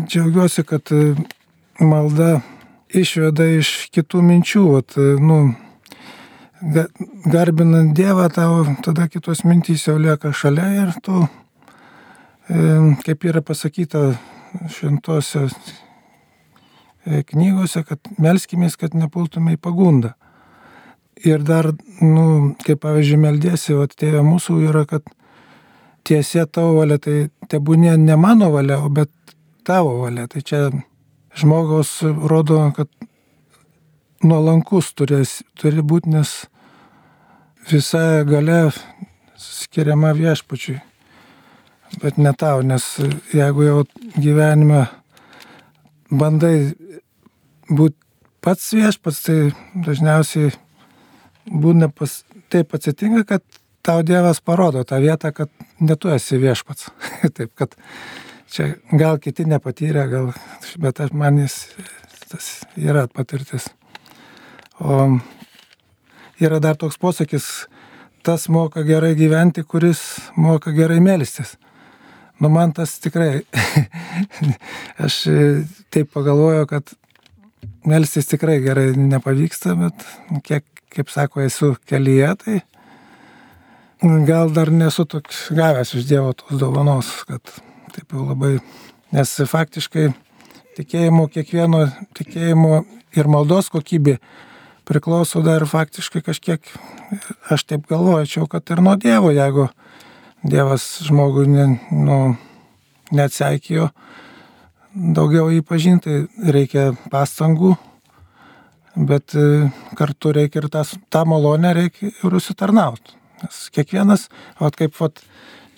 džiaugiuosi, 0.00 0.64
kad 0.66 0.90
e, 0.96 1.14
malda 1.85 2.40
išveda 2.94 3.46
iš 3.61 3.90
kitų 3.94 4.24
minčių. 4.24 4.64
Vat, 4.72 4.98
nu, 5.20 5.38
garbinant 7.30 7.94
Dievą, 7.94 8.30
tau 8.33 8.64
tada 8.83 9.07
kitos 9.12 9.44
mintys 9.44 9.87
jau 9.87 9.98
lieka 10.00 10.33
šalia 10.33 10.70
ir 10.87 10.94
tu 11.04 11.26
kaip 12.48 13.24
yra 13.24 13.40
pasakyta 13.40 14.14
šventosios 14.68 15.54
e, 17.07 17.22
knygose, 17.30 17.83
kad 17.88 18.12
melskimės, 18.20 18.76
kad 18.76 18.94
nepultume 18.94 19.57
į 19.57 19.61
pagundą. 19.64 20.12
Ir 21.24 21.44
dar, 21.46 21.70
nu, 22.02 22.54
kaip 22.66 22.83
pavyzdžiui, 22.85 23.20
meldėsi, 23.22 23.76
o 23.78 23.87
tėvė 23.88 24.20
mūsų 24.26 24.59
yra, 24.68 24.85
kad 24.90 25.07
tiesia 26.04 26.44
tavo 26.44 26.80
valia, 26.83 26.98
tai 26.98 27.30
tebūnė 27.48 27.96
ne 28.02 28.16
mano 28.20 28.50
valia, 28.52 28.83
o 28.85 28.90
bet 28.92 29.11
tavo 29.64 30.02
valia. 30.02 30.26
Tai 30.28 30.42
čia 30.44 30.66
žmogaus 31.38 32.02
rodo, 32.04 32.61
kad 32.76 32.90
nuolankus 34.24 34.92
turės, 34.92 35.40
turi 35.57 35.80
būti, 35.80 36.12
nes 36.12 36.42
visa 37.70 38.24
gale 38.28 38.66
skiriama 39.40 40.12
viešpačiui 40.18 40.83
bet 42.03 42.18
ne 42.18 42.33
tau, 42.38 42.62
nes 42.62 42.85
jeigu 43.33 43.66
jau 43.66 43.83
gyvenime 44.16 44.87
bandai 46.11 46.75
būti 47.70 47.97
pats 48.44 48.73
viešpats, 48.77 49.23
tai 49.25 49.38
dažniausiai 49.87 50.53
būna 51.49 51.88
pas, 51.88 52.23
taip 52.53 52.75
atsitinka, 52.77 53.25
kad 53.29 53.61
tau 53.85 54.03
Dievas 54.07 54.40
parodo 54.40 54.85
tą 54.85 55.01
vietą, 55.01 55.33
kad 55.33 55.51
netu 55.81 56.12
esi 56.12 56.38
viešpats. 56.40 56.90
taip, 57.37 57.55
kad 57.57 57.77
čia 58.53 58.75
gal 58.92 59.20
kiti 59.23 59.47
nepatyrė, 59.49 60.07
gal, 60.12 60.33
bet 60.81 61.01
aš 61.05 61.14
manis 61.16 61.62
tas 62.29 62.51
yra 62.77 63.07
patirtis. 63.09 63.68
O 64.81 65.18
yra 66.42 66.59
dar 66.61 66.77
toks 66.77 66.99
posakis, 66.99 67.47
tas 68.27 68.49
moka 68.49 68.83
gerai 68.83 69.14
gyventi, 69.18 69.62
kuris 69.62 70.03
moka 70.37 70.73
gerai 70.75 71.01
melstis. 71.01 71.57
Nu, 72.42 72.51
man 72.51 72.73
tas 72.75 72.97
tikrai, 72.99 73.44
aš 75.05 75.20
e, 75.31 75.40
taip 75.94 76.11
pagalvoju, 76.14 76.66
kad 76.66 76.94
melstis 77.87 78.27
tikrai 78.31 78.59
gerai 78.64 78.88
nepavyksta, 78.99 79.77
bet 79.79 80.07
kiek, 80.47 80.66
kaip 80.94 81.12
sako, 81.12 81.44
esu 81.47 81.75
kelyje, 81.88 82.33
tai 82.42 82.61
gal 84.27 84.51
dar 84.53 84.73
nesu 84.75 85.07
toks 85.09 85.47
gavęs 85.55 85.94
iš 85.94 86.09
Dievo 86.11 86.33
tos 86.37 86.59
dovanos, 86.61 87.11
kad 87.29 87.55
taip 87.94 88.12
jau 88.12 88.27
labai, 88.27 88.59
nes 89.14 89.37
faktiškai 89.49 90.11
tikėjimo, 90.77 91.29
kiekvieno 91.31 91.87
tikėjimo 92.18 92.83
ir 93.14 93.31
maldos 93.31 93.70
kokybė 93.73 94.18
priklauso 94.85 95.40
dar 95.44 95.64
faktiškai 95.68 96.20
kažkiek, 96.27 96.66
aš 97.53 97.64
taip 97.70 97.87
galvočiau, 97.88 98.49
kad 98.51 98.68
ir 98.75 98.83
nuo 98.85 98.97
Dievo, 99.01 99.31
jeigu 99.33 99.70
Dievas 100.44 100.85
žmogui 101.07 101.46
ne, 101.48 101.66
nu, 101.90 102.18
neatseikėjo 103.14 103.88
daugiau 104.94 105.48
jį 105.50 105.62
pažinti, 105.66 106.24
reikia 106.38 106.92
pastangų, 107.11 107.74
bet 108.94 109.35
e, 109.35 109.70
kartu 109.98 110.33
reikia 110.35 110.62
ir 110.62 110.68
tas, 110.72 110.94
tą 111.11 111.24
malonę 111.26 111.74
reikia 111.80 112.12
ir 112.12 112.37
užsitarnauti. 112.38 113.16
Nes 113.42 113.64
kiekvienas, 113.74 114.28
o 114.62 114.70
kaip 114.74 114.94
vat, 115.00 115.18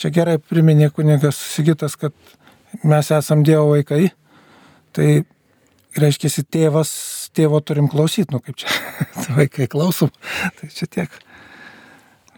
čia 0.01 0.13
gerai 0.13 0.37
priminė 0.39 0.91
kunigas 0.95 1.39
Sigitas, 1.55 1.97
kad 1.97 2.13
mes 2.85 3.11
esam 3.15 3.45
Dievo 3.47 3.73
vaikai, 3.73 4.11
tai 4.97 5.09
reiškia, 5.97 6.45
tėvas, 6.53 6.93
tėvo 7.37 7.63
turim 7.65 7.89
klausyti, 7.93 8.35
nu 8.35 8.43
kaip 8.45 8.61
čia, 8.61 8.73
vaikai 9.39 9.71
klausom, 9.73 10.13
tai 10.61 10.71
čia 10.75 10.91
tiek. 10.93 11.23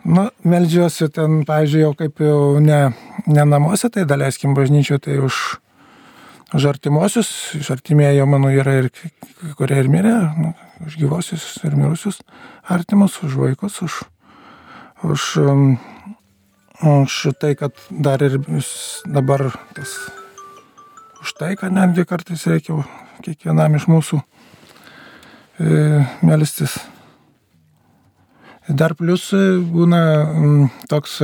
Nu, 0.04 0.28
meldžiuosi 0.46 1.08
ten, 1.14 1.42
pavyzdžiui, 1.48 1.80
jau 1.82 1.94
kaip 1.98 2.20
jau 2.22 2.58
ne, 2.62 2.92
ne 3.26 3.46
namuose, 3.48 3.90
tai 3.90 4.06
daleiskim 4.08 4.54
bažnyčio, 4.54 5.00
tai 5.02 5.18
už 5.18 5.58
už 6.54 6.64
artimuosius, 6.64 7.54
iš 7.60 7.70
artimieji 7.70 8.24
mano 8.24 8.48
yra 8.48 8.78
ir 8.80 8.88
kurie 9.58 9.82
ir 9.82 9.88
mirė, 9.92 10.14
nu, 10.40 10.54
už 10.86 10.96
gyvosius 10.96 11.44
ir 11.64 11.76
mirusius 11.76 12.22
artimus, 12.64 13.18
už 13.22 13.36
vaikus, 13.36 13.82
už, 13.84 13.98
už, 15.04 15.26
um, 15.44 15.76
už 16.80 17.36
tai, 17.40 17.52
kad 17.52 17.76
dar 17.90 18.22
ir 18.24 18.40
dabar 19.04 19.50
tas, 19.76 19.92
už 21.20 21.36
tai, 21.36 21.52
kad 21.60 21.72
netgi 21.72 22.06
kartais 22.08 22.46
reikia 22.48 22.80
kiekvienam 23.20 23.76
iš 23.76 23.88
mūsų 23.90 24.22
e, 25.58 26.06
melstis. 26.24 26.78
Dar 28.68 28.92
plus 28.94 29.30
būna 29.72 30.00
m, 30.36 30.56
toks 30.90 31.20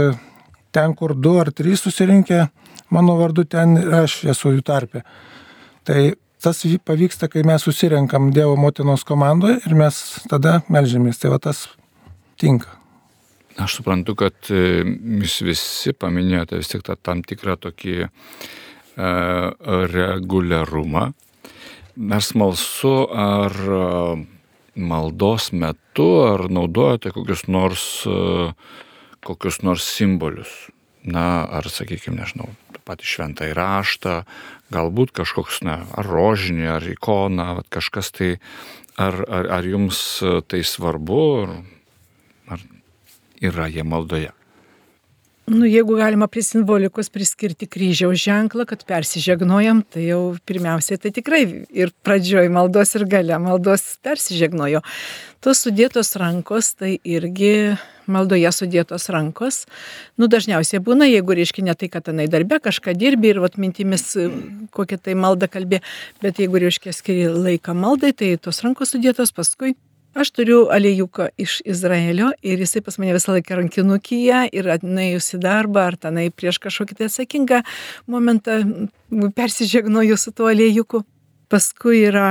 ten, 0.75 0.95
kur 0.99 1.15
du 1.15 1.37
ar 1.41 1.53
trys 1.53 1.85
susirinkę, 1.85 2.47
mano 2.91 3.17
vardu 3.21 3.45
ten 3.45 3.77
aš 4.03 4.23
esu 4.33 4.55
jų 4.57 4.65
tarpe. 4.67 5.05
Tai 5.85 6.15
tas 6.45 6.63
pavyksta, 6.85 7.29
kai 7.33 7.45
mes 7.47 7.65
susirenkam 7.65 8.31
Dievo 8.35 8.57
motinos 8.61 9.05
komandoje 9.05 9.61
ir 9.65 9.77
mes 9.79 10.01
tada 10.29 10.61
melžiamės. 10.69 11.21
Tai 11.21 11.35
va 11.35 11.41
tas 11.41 11.67
tinka. 12.41 12.69
Aš 13.61 13.79
suprantu, 13.79 14.17
kad 14.19 14.51
e, 14.51 14.83
jūs 15.23 15.39
visi 15.47 15.95
paminėjote 15.95 16.59
vis 16.59 16.73
tik 16.73 16.83
tą 16.87 16.97
tam 16.99 17.23
tikrą 17.23 17.55
tokį 17.63 17.95
e, 18.03 18.09
reguliarumą. 19.95 21.05
Ar 22.17 22.25
smalsu, 22.27 22.95
ar 23.15 23.55
e, 23.55 23.85
maldos 24.77 25.51
metu, 25.53 26.09
ar 26.27 26.47
naudojate 26.51 27.13
kokius 27.15 27.47
nors, 27.49 27.85
e, 28.07 28.53
kokius 29.25 29.63
nors 29.63 29.87
simbolius? 29.87 30.53
Na, 31.05 31.45
ar, 31.45 31.69
sakykime, 31.69 32.17
nežinau, 32.17 32.49
patį 32.89 33.09
šventą 33.09 33.49
įraštą, 33.51 34.23
galbūt 34.73 35.13
kažkoks, 35.17 35.61
na, 35.67 35.83
ar 35.93 36.09
rožinį, 36.09 36.69
ar 36.79 36.87
ikoną, 36.89 37.49
kažkas 37.73 38.09
tai, 38.17 38.31
ar, 38.97 39.21
ar, 39.29 39.51
ar 39.61 39.69
jums 39.69 40.01
tai 40.49 40.63
svarbu, 40.65 41.27
ar, 41.45 41.53
ar 42.57 42.65
yra 43.45 43.69
jie 43.69 43.85
maldoje? 43.85 44.33
Nu, 45.45 45.67
jeigu 45.69 45.99
galima 46.01 46.25
prie 46.33 46.41
simbolikos 46.41 47.11
priskirti 47.13 47.67
kryžiaus 47.69 48.17
ženklą, 48.23 48.65
kad 48.65 48.81
persižegnojam, 48.89 49.83
tai 49.93 50.07
jau 50.07 50.21
pirmiausiai 50.49 50.97
tai 51.03 51.13
tikrai 51.13 51.43
ir 51.69 51.93
pradžioj 52.07 52.49
maldos 52.49 52.97
ir 52.97 53.05
gale 53.05 53.37
maldos 53.45 53.85
persižegnojo. 54.01 54.81
Tos 55.45 55.61
sudėtos 55.67 56.15
rankos, 56.17 56.73
tai 56.81 56.95
irgi 57.05 57.77
maldoje 58.09 58.49
sudėtos 58.57 59.11
rankos. 59.13 59.67
Nu, 60.17 60.33
dažniausiai 60.33 60.81
būna, 60.81 61.11
jeigu 61.13 61.37
reiškia 61.37 61.69
ne 61.69 61.77
tai, 61.77 61.93
kad 61.93 62.09
tenai 62.09 62.25
darbe 62.33 62.57
kažką 62.65 62.97
dirbi 62.97 63.35
ir 63.35 63.45
vat, 63.45 63.61
mintimis 63.61 64.15
kokią 64.73 64.97
tai 64.97 65.13
maldą 65.13 65.53
kalbė, 65.53 65.85
bet 66.25 66.41
jeigu 66.41 66.65
reiškia 66.65 66.97
skiri 66.97 67.29
laiką 67.29 67.77
maldai, 67.77 68.17
tai 68.17 68.39
tos 68.41 68.65
rankos 68.65 68.97
sudėtos 68.97 69.37
paskui 69.37 69.77
Aš 70.15 70.31
turiu 70.31 70.69
aliejuką 70.71 71.27
iš 71.43 71.59
Izraelio 71.67 72.29
ir 72.47 72.61
jisai 72.63 72.85
pas 72.87 73.01
mane 73.03 73.17
visą 73.17 73.35
laiką 73.35 73.57
rankinukyje 73.59 74.45
ir 74.55 74.69
atnaėjus 74.77 75.33
į 75.35 75.41
darbą 75.43 75.89
ar 75.91 75.97
tenai 75.99 76.29
prieš 76.31 76.61
kažkokį 76.63 76.99
tai 77.01 77.09
atsakingą 77.11 77.63
momentą 78.07 78.61
persižegnoju 79.35 80.19
su 80.21 80.31
tuo 80.31 80.53
aliejuku. 80.53 81.03
Paskui 81.51 82.05
yra 82.07 82.29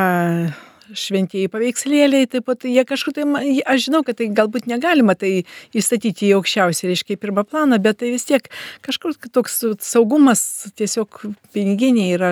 šventieji 0.96 1.52
paveikslėliai, 1.52 2.30
taip 2.32 2.48
pat 2.48 2.64
jie 2.68 2.86
kažkur 2.88 3.18
tai, 3.18 3.26
aš 3.68 3.90
žinau, 3.90 4.04
kad 4.08 4.18
tai 4.20 4.30
galbūt 4.36 4.68
negalima 4.72 5.16
tai 5.20 5.44
įstatyti 5.76 6.30
į 6.30 6.38
aukščiausią, 6.38 6.88
reiškia, 6.92 7.20
pirmą 7.20 7.44
planą, 7.50 7.82
bet 7.84 8.00
tai 8.00 8.14
vis 8.14 8.28
tiek 8.30 8.48
kažkur 8.86 9.18
toks 9.34 9.60
saugumas 9.84 10.44
tiesiog 10.80 11.24
piniginiai 11.56 12.16
yra 12.16 12.32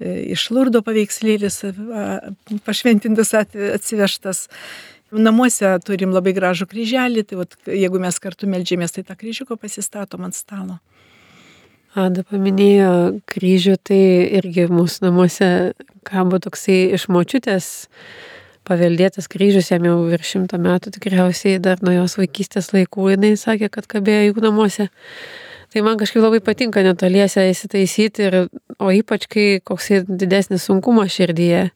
iš 0.00 0.46
Lurdo 0.54 0.82
paveikslėlis 0.86 1.60
pašventintas 2.66 3.34
atsivežtas. 3.36 4.46
Namuose 5.10 5.72
turim 5.82 6.12
labai 6.14 6.32
gražų 6.36 6.68
kryželį, 6.70 7.24
tai 7.26 7.40
vat, 7.40 7.56
jeigu 7.66 7.98
mes 8.02 8.18
kartu 8.22 8.46
melžiamės, 8.46 8.94
tai 8.94 9.02
tą 9.08 9.16
kryžiuką 9.18 9.56
pasistatom 9.58 10.28
ant 10.28 10.38
stalo. 10.38 10.78
Ada 11.98 12.22
paminėjo 12.22 12.90
kryžių, 13.26 13.74
tai 13.82 14.02
irgi 14.38 14.68
mūsų 14.70 15.08
namuose 15.08 15.48
kabo 16.06 16.38
toksai 16.38 16.92
iš 16.94 17.08
močiutės 17.10 17.66
paveldėtas 18.68 19.26
kryžius, 19.30 19.72
jam 19.72 19.88
jau 19.88 19.96
virš 20.06 20.36
šimto 20.36 20.60
metų 20.62 20.92
tikriausiai 20.94 21.58
dar 21.62 21.82
nuo 21.82 21.96
jos 21.96 22.14
vaikystės 22.20 22.70
laikų 22.76 23.08
jinai 23.16 23.32
sakė, 23.40 23.72
kad 23.74 23.90
kabėjo 23.90 24.30
jų 24.30 24.44
namuose. 24.46 24.86
Tai 25.70 25.84
man 25.86 25.98
kažkaip 26.00 26.24
labai 26.24 26.40
patinka 26.42 26.82
netoliese 26.82 27.44
įsitaisyti, 27.52 28.26
ir, 28.26 28.36
o 28.82 28.90
ypač 28.90 29.28
kai 29.30 29.46
koks 29.62 29.92
didesnis 30.08 30.66
sunkumas 30.66 31.14
širdyje. 31.14 31.68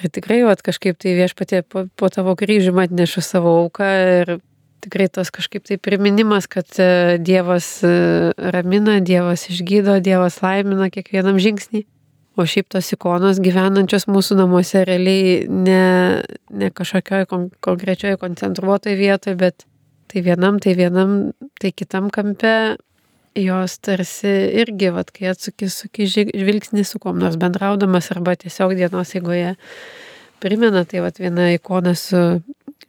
Ir 0.00 0.12
tikrai, 0.12 0.42
vat, 0.44 0.60
kažkaip 0.64 0.98
tai 1.00 1.14
viešpatė 1.16 1.62
po, 1.64 1.86
po 1.96 2.10
tavo 2.12 2.34
kryžių 2.36 2.74
atnešu 2.84 3.24
savo 3.24 3.54
auką 3.62 3.88
ir 4.20 4.34
tikrai 4.84 5.08
tas 5.12 5.30
kažkaip 5.32 5.64
tai 5.68 5.78
priminimas, 5.80 6.48
kad 6.48 6.68
e, 6.80 7.18
Dievas 7.20 7.68
e, 7.84 7.94
ramina, 8.36 8.98
Dievas 9.04 9.46
išgydo, 9.52 9.98
Dievas 10.04 10.40
laimina 10.44 10.90
kiekvienam 10.92 11.40
žingsnį. 11.40 11.84
O 12.38 12.46
šiaip 12.48 12.70
tos 12.72 12.88
ikonos 12.94 13.40
gyvenančios 13.42 14.06
mūsų 14.08 14.38
namuose 14.38 14.84
realiai 14.88 15.48
ne, 15.50 15.82
ne 16.48 16.70
kažkokioj 16.72 17.26
kon 17.28 17.48
konkrečioje 17.64 18.20
koncentruotoje 18.20 18.96
vietoje, 18.96 19.36
bet 19.40 19.66
tai 20.10 20.22
vienam, 20.24 20.60
tai 20.62 20.76
vienam, 20.78 21.18
tai 21.60 21.74
kitam 21.76 22.08
kampe 22.14 22.54
jos 23.38 23.78
tarsi 23.78 24.30
irgi, 24.60 24.90
vat, 24.94 25.10
kai 25.14 25.30
atsuki, 25.30 25.68
suki 25.70 26.06
žvilgsnį 26.10 26.84
su 26.86 27.00
kom 27.02 27.20
nors 27.22 27.38
bendraudamas 27.40 28.10
arba 28.14 28.34
tiesiog 28.38 28.74
dienos 28.78 29.14
eigoje 29.14 29.54
primena, 30.42 30.84
tai 30.88 31.04
vat, 31.04 31.20
viena 31.20 31.50
ikona 31.54 31.94
su 31.98 32.40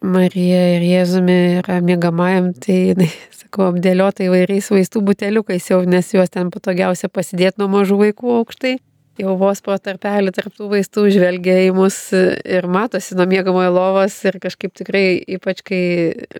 Marija 0.01 0.62
ir 0.77 0.86
Jėzumi 0.88 1.38
yra 1.60 1.77
mėgamajam, 1.86 2.51
tai, 2.58 2.77
jinai, 2.91 3.10
sakau, 3.43 3.69
apdėliota 3.69 4.25
įvairiais 4.25 4.71
vaistų 4.73 5.04
buteliukais 5.12 5.69
jau, 5.69 5.84
nes 5.86 6.13
juos 6.15 6.34
ten 6.34 6.49
patogiausia 6.54 7.12
pasidėti 7.13 7.62
nuo 7.62 7.69
mažų 7.77 7.99
vaikų 8.08 8.39
aukštai. 8.39 8.80
Jau 9.19 9.36
vos 9.38 9.60
pro 9.62 9.75
tarpelį 9.77 10.32
tarptų 10.34 10.69
vaistų 10.71 11.04
žvelgia 11.13 11.58
į 11.67 11.73
mus 11.75 11.97
ir 12.15 12.65
matosi 12.71 13.13
nuo 13.19 13.27
mėgamojo 13.30 13.73
lovos 13.75 14.15
ir 14.25 14.39
kažkaip 14.41 14.71
tikrai, 14.80 15.19
ypač 15.36 15.62
kai 15.67 15.82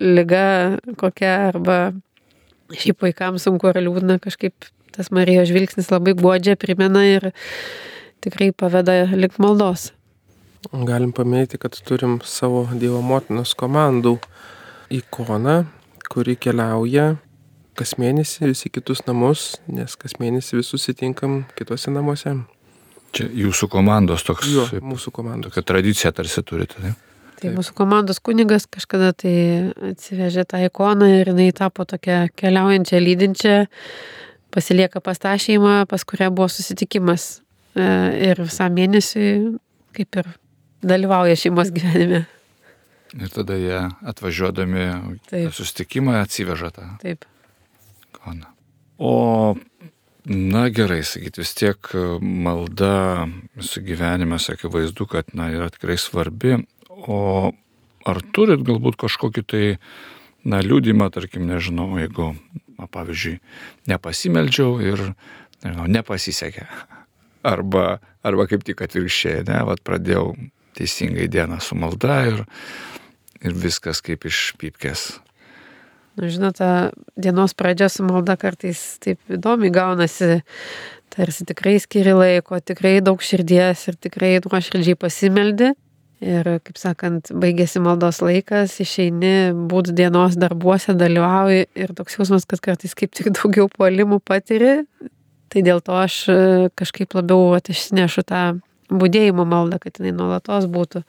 lyga 0.00 0.80
kokia 0.98 1.34
arba 1.52 1.76
Šiaip 2.72 3.02
vaikams 3.04 3.46
sunku 3.46 3.68
ar 3.70 3.80
liūdna, 3.82 4.18
kažkaip 4.22 4.68
tas 4.92 5.10
Marijos 5.14 5.50
žvilgsnis 5.50 5.90
labai 5.92 6.14
godžia, 6.18 6.56
primena 6.60 7.04
ir 7.08 7.30
tikrai 8.24 8.52
paveda 8.52 9.04
lik 9.16 9.38
maldos. 9.42 9.90
Galim 10.72 11.10
paminėti, 11.16 11.58
kad 11.58 11.74
turim 11.88 12.20
savo 12.24 12.68
Dievo 12.78 13.00
motinos 13.02 13.56
komandų 13.58 14.16
ikoną, 14.94 15.64
kuri 16.12 16.36
keliauja 16.38 17.16
kas 17.78 17.96
mėnesį 18.00 18.50
visi 18.50 18.70
kitus 18.72 19.04
namus, 19.08 19.56
nes 19.70 19.96
kas 19.98 20.18
mėnesį 20.20 20.60
vis 20.60 20.70
susitinkam 20.72 21.42
kitose 21.56 21.92
namuose. 21.92 22.34
Čia 23.16 23.28
jūsų 23.36 23.68
komandos 23.72 24.24
toks. 24.24 24.48
Jo, 24.52 24.66
mūsų 24.84 25.12
komandos. 25.12 25.52
Tokia 25.52 25.66
tradicija 25.72 26.12
tarsi 26.16 26.44
turite, 26.46 26.80
ne? 26.84 26.94
Tai 27.42 27.52
mūsų 27.56 27.74
komandos 27.74 28.20
kunigas 28.22 28.68
kažkada 28.70 29.10
tai 29.18 29.34
atsivežė 29.92 30.44
tą 30.48 30.60
ikoną 30.68 31.08
ir 31.20 31.32
jinai 31.32 31.48
tapo 31.56 31.86
tokia 31.88 32.26
keliaujančia, 32.38 33.00
lydinčia, 33.02 33.56
pasilieka 34.54 35.02
pas 35.02 35.18
tą 35.18 35.34
šeimą, 35.42 35.82
pas 35.90 36.04
kurią 36.06 36.30
buvo 36.34 36.46
susitikimas. 36.52 37.40
E, 37.72 37.88
ir 38.30 38.42
visą 38.44 38.68
mėnesį 38.70 39.26
kaip 39.96 40.20
ir 40.22 40.30
dalyvauja 40.84 41.36
šeimos 41.40 41.72
gyvenime. 41.74 42.24
Ir 43.18 43.32
tada 43.32 43.58
jie 43.60 43.80
atvažiuodami 44.08 44.86
Taip. 45.28 45.50
susitikimą 45.52 46.20
atsiveža 46.22 46.72
tą. 46.72 46.88
Taip. 47.02 47.26
Ikoną. 48.08 48.48
O 49.02 49.56
Na 50.22 50.68
gerai, 50.70 51.00
sakyt, 51.02 51.40
vis 51.40 51.50
tiek 51.58 51.88
malda 52.22 53.24
visų 53.58 53.80
gyvenimas, 53.88 54.46
akivaizdu, 54.52 55.08
kad 55.10 55.32
na, 55.34 55.48
yra 55.50 55.66
tikrai 55.74 55.96
svarbi, 55.98 56.60
O 57.08 57.50
ar 58.06 58.22
turit 58.34 58.62
galbūt 58.66 58.98
kažkokį 59.00 59.44
tai, 59.46 59.64
na, 60.46 60.62
liūdimą, 60.62 61.08
tarkim, 61.14 61.46
nežinau, 61.50 61.88
jeigu, 62.00 62.32
na, 62.78 62.88
pavyzdžiui, 62.90 63.38
nepasimeldžiau 63.90 64.78
ir, 64.82 65.04
nežinau, 65.64 65.88
nepasisekė. 65.98 66.66
Arba, 67.46 67.98
arba 68.22 68.46
kaip 68.50 68.66
tik 68.66 68.82
atvirkščiai, 68.84 69.42
ne, 69.48 69.62
vad 69.66 69.82
pradėjau 69.86 70.32
teisingai 70.78 71.28
dieną 71.30 71.58
su 71.62 71.76
malda 71.78 72.22
ir, 72.30 72.40
ir 73.42 73.58
viskas 73.58 74.02
kaip 74.04 74.26
iš 74.30 74.52
pypkės. 74.60 75.10
Na, 76.18 76.28
žinote, 76.28 76.66
dienos 77.16 77.54
pradžia 77.56 77.88
su 77.90 78.04
malda 78.04 78.36
kartais 78.36 78.80
taip 79.02 79.32
įdomi 79.32 79.72
gaunasi, 79.72 80.42
tarsi 81.12 81.46
tikrai 81.48 81.78
skiri 81.80 82.12
laiko, 82.16 82.58
tikrai 82.60 82.98
daug 83.04 83.22
širdies 83.24 83.86
ir 83.88 83.96
tikrai 83.96 84.36
nuoširdžiai 84.44 84.98
pasimeldi. 85.00 85.72
Ir, 86.22 86.46
kaip 86.62 86.76
sakant, 86.78 87.32
baigėsi 87.34 87.80
maldos 87.82 88.20
laikas, 88.22 88.76
išeini, 88.84 89.50
būt 89.70 89.90
dienos 89.98 90.36
darbuose, 90.38 90.94
dalyvauji 90.94 91.64
ir 91.74 91.94
toks 91.98 92.14
jausmas, 92.20 92.46
kad 92.46 92.62
kartais 92.62 92.94
kaip 92.94 93.10
tik 93.18 93.32
daugiau 93.34 93.66
puolimų 93.72 94.20
patiri, 94.22 94.76
Tai 95.52 95.60
dėl 95.60 95.82
to 95.84 95.96
aš 96.00 96.14
e, 96.32 96.36
kažkaip 96.80 97.12
labiau 97.18 97.58
išsinešu 97.60 98.24
tą 98.24 98.42
būdėjimo 98.92 99.44
maldą, 99.48 99.78
kad 99.82 99.98
jinai 100.00 100.14
nuolatos 100.16 100.64
būtų 100.72 101.02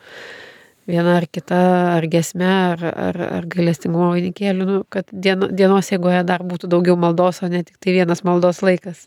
viena 0.89 1.13
ar 1.21 1.27
kita, 1.31 1.59
ar 1.93 2.07
gesme, 2.11 2.49
ar, 2.73 2.83
ar, 2.91 3.19
ar 3.39 3.47
galestingumo 3.47 4.09
vainikėliu, 4.11 4.67
nu, 4.67 4.79
kad 4.91 5.07
dieno, 5.11 5.47
dienos 5.47 5.93
jėgoje 5.93 6.25
dar 6.27 6.43
būtų 6.43 6.67
daugiau 6.73 6.97
maldos, 6.99 7.39
o 7.39 7.47
ne 7.51 7.63
tik 7.63 7.79
tai 7.79 7.95
vienas 7.95 8.25
maldos 8.27 8.59
laikas. 8.65 9.05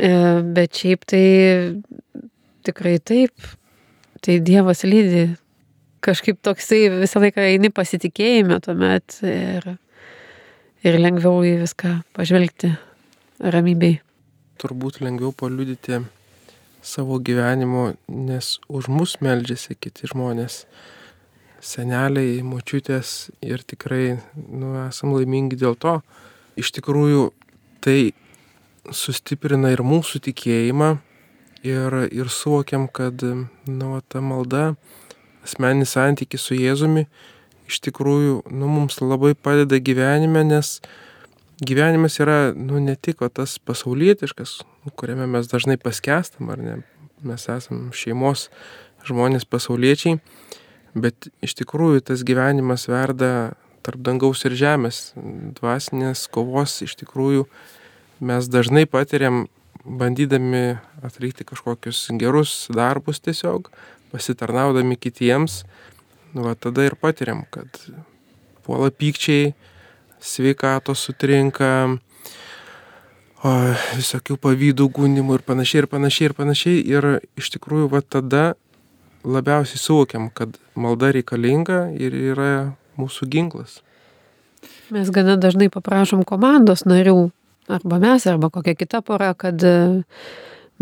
E, 0.00 0.12
bet 0.56 0.80
šiaip 0.80 1.04
tai 1.12 1.26
tikrai 2.64 2.96
taip, 2.96 3.52
tai 4.22 4.38
Dievas 4.40 4.84
lydi. 4.86 5.32
Kažkaip 6.02 6.40
toksai 6.42 6.88
visą 6.90 7.20
laiką 7.22 7.42
eini 7.46 7.70
pasitikėjime 7.74 8.58
tuomet 8.62 9.20
ir, 9.26 9.66
ir 10.82 10.98
lengviau 10.98 11.44
į 11.46 11.60
viską 11.60 12.00
pažvelgti 12.16 12.72
ramybei. 13.38 14.00
Turbūt 14.62 14.98
lengviau 15.02 15.30
paliudyti 15.34 16.00
savo 16.82 17.20
gyvenimo, 17.22 17.92
nes 18.10 18.56
už 18.66 18.90
mus 18.90 19.14
meldžiasi 19.22 19.78
kiti 19.78 20.10
žmonės, 20.10 20.64
seneliai, 21.62 22.42
močiutės 22.42 23.30
ir 23.42 23.62
tikrai 23.62 24.16
nu, 24.34 24.74
esam 24.88 25.14
laimingi 25.14 25.58
dėl 25.58 25.78
to. 25.78 26.00
Iš 26.58 26.74
tikrųjų, 26.78 27.30
tai 27.82 28.10
sustiprina 28.90 29.70
ir 29.70 29.86
mūsų 29.86 30.24
tikėjimą 30.26 30.96
ir, 31.62 31.96
ir 32.10 32.30
suvokiam, 32.30 32.88
kad 32.88 33.22
nu, 33.22 33.92
ta 34.08 34.20
malda, 34.20 34.74
asmeninis 35.46 35.94
santykis 35.96 36.44
su 36.46 36.58
Jėzumi 36.58 37.06
iš 37.70 37.80
tikrųjų 37.86 38.42
nu, 38.50 38.68
mums 38.68 39.00
labai 39.02 39.32
padeda 39.38 39.78
gyvenime, 39.80 40.44
nes 40.46 40.80
gyvenimas 41.62 42.18
yra 42.22 42.52
nu, 42.56 42.80
ne 42.82 42.96
tik 42.96 43.22
tas 43.34 43.56
pasaulietiškas, 43.62 44.60
kuriame 44.98 45.28
mes 45.30 45.48
dažnai 45.50 45.78
paskestam, 45.80 46.50
ar 46.52 46.62
ne, 46.62 46.78
mes 47.22 47.46
esam 47.48 47.90
šeimos 47.96 48.48
žmonės 49.06 49.46
pasauliečiai, 49.48 50.18
bet 50.94 51.30
iš 51.42 51.56
tikrųjų 51.62 52.04
tas 52.10 52.24
gyvenimas 52.26 52.88
verda 52.90 53.54
tarp 53.82 54.02
dangaus 54.06 54.44
ir 54.46 54.54
žemės, 54.58 55.12
dvasinės 55.58 56.28
kovos 56.30 56.76
iš 56.84 56.94
tikrųjų 57.00 57.46
mes 58.22 58.46
dažnai 58.50 58.84
patiriam 58.86 59.46
bandydami 59.84 60.78
atlikti 61.02 61.46
kažkokius 61.46 62.06
gerus 62.20 62.68
darbus 62.74 63.20
tiesiog, 63.20 63.70
pasitarnaudami 64.12 64.96
kitiems, 64.96 65.62
nu, 66.34 66.46
va, 66.46 66.54
tada 66.54 66.86
ir 66.86 66.96
patiriam, 67.00 67.44
kad 67.50 67.68
puola 68.62 68.90
pykčiai, 68.94 69.52
sveikatos 70.22 71.02
sutrinka, 71.08 71.72
o, 73.42 73.54
visokių 73.98 74.38
pavydų 74.42 74.88
gundimų 74.94 75.40
ir 75.40 75.46
panašiai, 75.46 75.82
ir 75.82 75.88
panašiai, 75.90 76.28
ir 76.30 76.36
panašiai. 76.38 76.82
Ir 76.94 77.08
iš 77.40 77.50
tikrųjų, 77.56 77.90
va 77.92 78.02
tada 78.02 78.44
labiausiai 79.24 79.80
suvokiam, 79.80 80.30
kad 80.34 80.54
malda 80.74 81.12
reikalinga 81.14 81.88
ir 81.98 82.14
yra 82.14 82.52
mūsų 82.98 83.28
ginklas. 83.32 83.80
Mes 84.94 85.10
gana 85.10 85.38
dažnai 85.40 85.70
paprašom 85.72 86.22
komandos 86.28 86.84
narių, 86.86 87.32
arba 87.68 87.98
mes, 88.02 88.26
arba 88.26 88.50
kokia 88.50 88.74
kita 88.78 89.02
pora, 89.06 89.32
kad 89.38 89.62
e, 89.62 89.74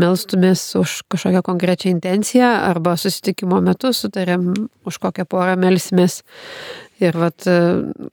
melstumės 0.00 0.62
už 0.80 1.00
kažkokią 1.12 1.42
konkrečią 1.46 1.90
intenciją, 1.92 2.48
arba 2.70 2.96
susitikimo 3.00 3.60
metu 3.64 3.92
sutarėm, 3.96 4.52
už 4.88 5.00
kokią 5.02 5.26
porą 5.28 5.56
melsimės. 5.60 6.22
Ir 7.00 7.16
vat, 7.16 7.46
e, 7.48 7.58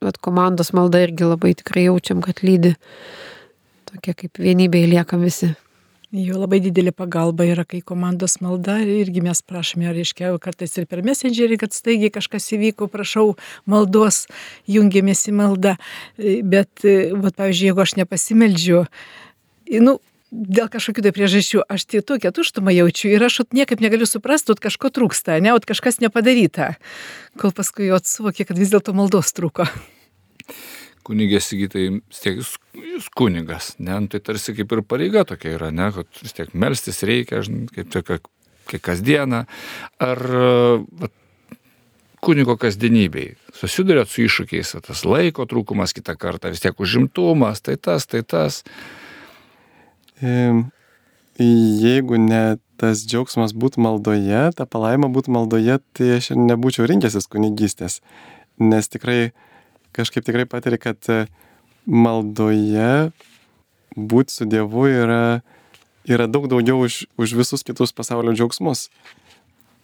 vat 0.03 0.19
komandos 0.23 0.73
malda 0.75 1.03
irgi 1.03 1.27
labai 1.27 1.53
tikrai 1.59 1.87
jaučiam, 1.87 2.23
kad 2.23 2.43
lydi. 2.43 2.75
Tokie 3.87 4.15
kaip 4.15 4.39
vienybėje 4.39 4.91
liekam 4.95 5.23
visi. 5.23 5.53
Jo 6.15 6.37
labai 6.39 6.61
didelė 6.63 6.93
pagalba 6.95 7.43
yra, 7.43 7.65
kai 7.67 7.81
komandos 7.83 8.37
malda 8.39 8.77
irgi 8.79 9.19
mes 9.25 9.41
prašome, 9.43 9.89
reiškia, 9.91 10.29
kartais 10.39 10.77
ir 10.79 10.85
per 10.87 11.01
messengerį, 11.03 11.57
kad 11.59 11.75
staigiai 11.75 12.13
kažkas 12.15 12.47
įvyko, 12.55 12.87
prašau 12.87 13.33
maldos, 13.67 14.21
jungiamės 14.71 15.25
į 15.27 15.33
maldą. 15.35 15.73
Bet, 16.15 16.71
vat, 16.85 17.35
pavyzdžiui, 17.35 17.67
jeigu 17.67 17.83
aš 17.83 17.97
nepasimeldžiu, 17.99 18.85
nu, 19.83 19.97
dėl 20.31 20.71
kažkokių 20.71 21.03
tai 21.09 21.13
priežasčių, 21.19 21.65
aš 21.75 21.87
tai 21.91 22.03
tokią 22.13 22.31
tuštumą 22.39 22.71
jaučiu 22.77 23.11
ir 23.11 23.27
aš 23.27 23.41
niekaip 23.51 23.83
negaliu 23.83 24.07
suprasti, 24.07 24.55
kad 24.55 24.63
kažko 24.69 24.95
trūksta, 24.95 25.41
ne, 25.43 25.57
kad 25.59 25.67
kažkas 25.75 25.99
nepadaryta, 25.99 26.77
kol 27.35 27.51
paskui 27.51 27.91
jau 27.91 27.99
atsuvokė, 27.99 28.47
kad 28.47 28.63
vis 28.63 28.71
dėlto 28.71 28.95
maldos 28.95 29.35
trūko 29.35 29.67
kunigė 31.07 31.39
Sigitai, 31.43 31.85
vis 31.99 32.23
tiek 32.23 32.41
jūs, 32.41 32.55
jūs 32.75 33.11
kunigas, 33.17 33.73
ne, 33.79 33.95
nu, 34.03 34.11
tai 34.11 34.21
tarsi 34.23 34.55
kaip 34.57 34.73
ir 34.75 34.83
pareiga 34.87 35.23
tokia 35.27 35.55
yra, 35.55 35.71
ne, 35.75 35.89
kad 35.95 36.23
vis 36.23 36.35
tiek 36.35 36.51
melstis 36.53 37.03
reikia, 37.07 37.43
kaip 37.75 37.93
tokia, 37.93 38.19
kaip 38.67 38.83
kasdieną, 38.89 39.45
ar 40.03 40.23
va, 40.27 41.11
kunigo 42.23 42.57
kasdienybei 42.59 43.35
susidurėt 43.55 44.11
su 44.11 44.25
iššūkiais, 44.25 44.75
tas 44.85 45.03
laiko 45.07 45.45
trūkumas 45.49 45.93
kitą 45.95 46.17
kartą, 46.19 46.51
vis 46.53 46.63
tiek 46.63 46.77
užimtumas, 46.81 47.61
tai 47.63 47.77
tas, 47.79 48.07
tai 48.09 48.23
tas. 48.27 48.63
Jeigu 51.37 52.17
ne 52.21 52.57
tas 52.81 53.03
džiaugsmas 53.05 53.53
būtų 53.57 53.81
maldoje, 53.85 54.43
ta 54.57 54.65
palaima 54.69 55.09
būtų 55.13 55.33
maldoje, 55.33 55.79
tai 55.97 56.17
aš 56.17 56.31
ir 56.33 56.41
nebūčiau 56.41 56.87
rinkęsis 56.89 57.29
kunigystės, 57.29 58.01
nes 58.61 58.89
tikrai 58.89 59.31
kažkaip 59.95 60.25
tikrai 60.25 60.45
patiri, 60.49 60.79
kad 60.81 60.97
e, 61.11 61.25
maldoje 61.85 63.11
būti 63.97 64.33
su 64.33 64.47
Dievu 64.49 64.87
yra, 64.89 65.41
yra 66.07 66.27
daug 66.29 66.47
daugiau 66.51 66.83
už, 66.85 67.05
už 67.17 67.35
visus 67.39 67.65
kitus 67.67 67.95
pasaulio 67.95 68.35
džiaugsmus. 68.35 68.87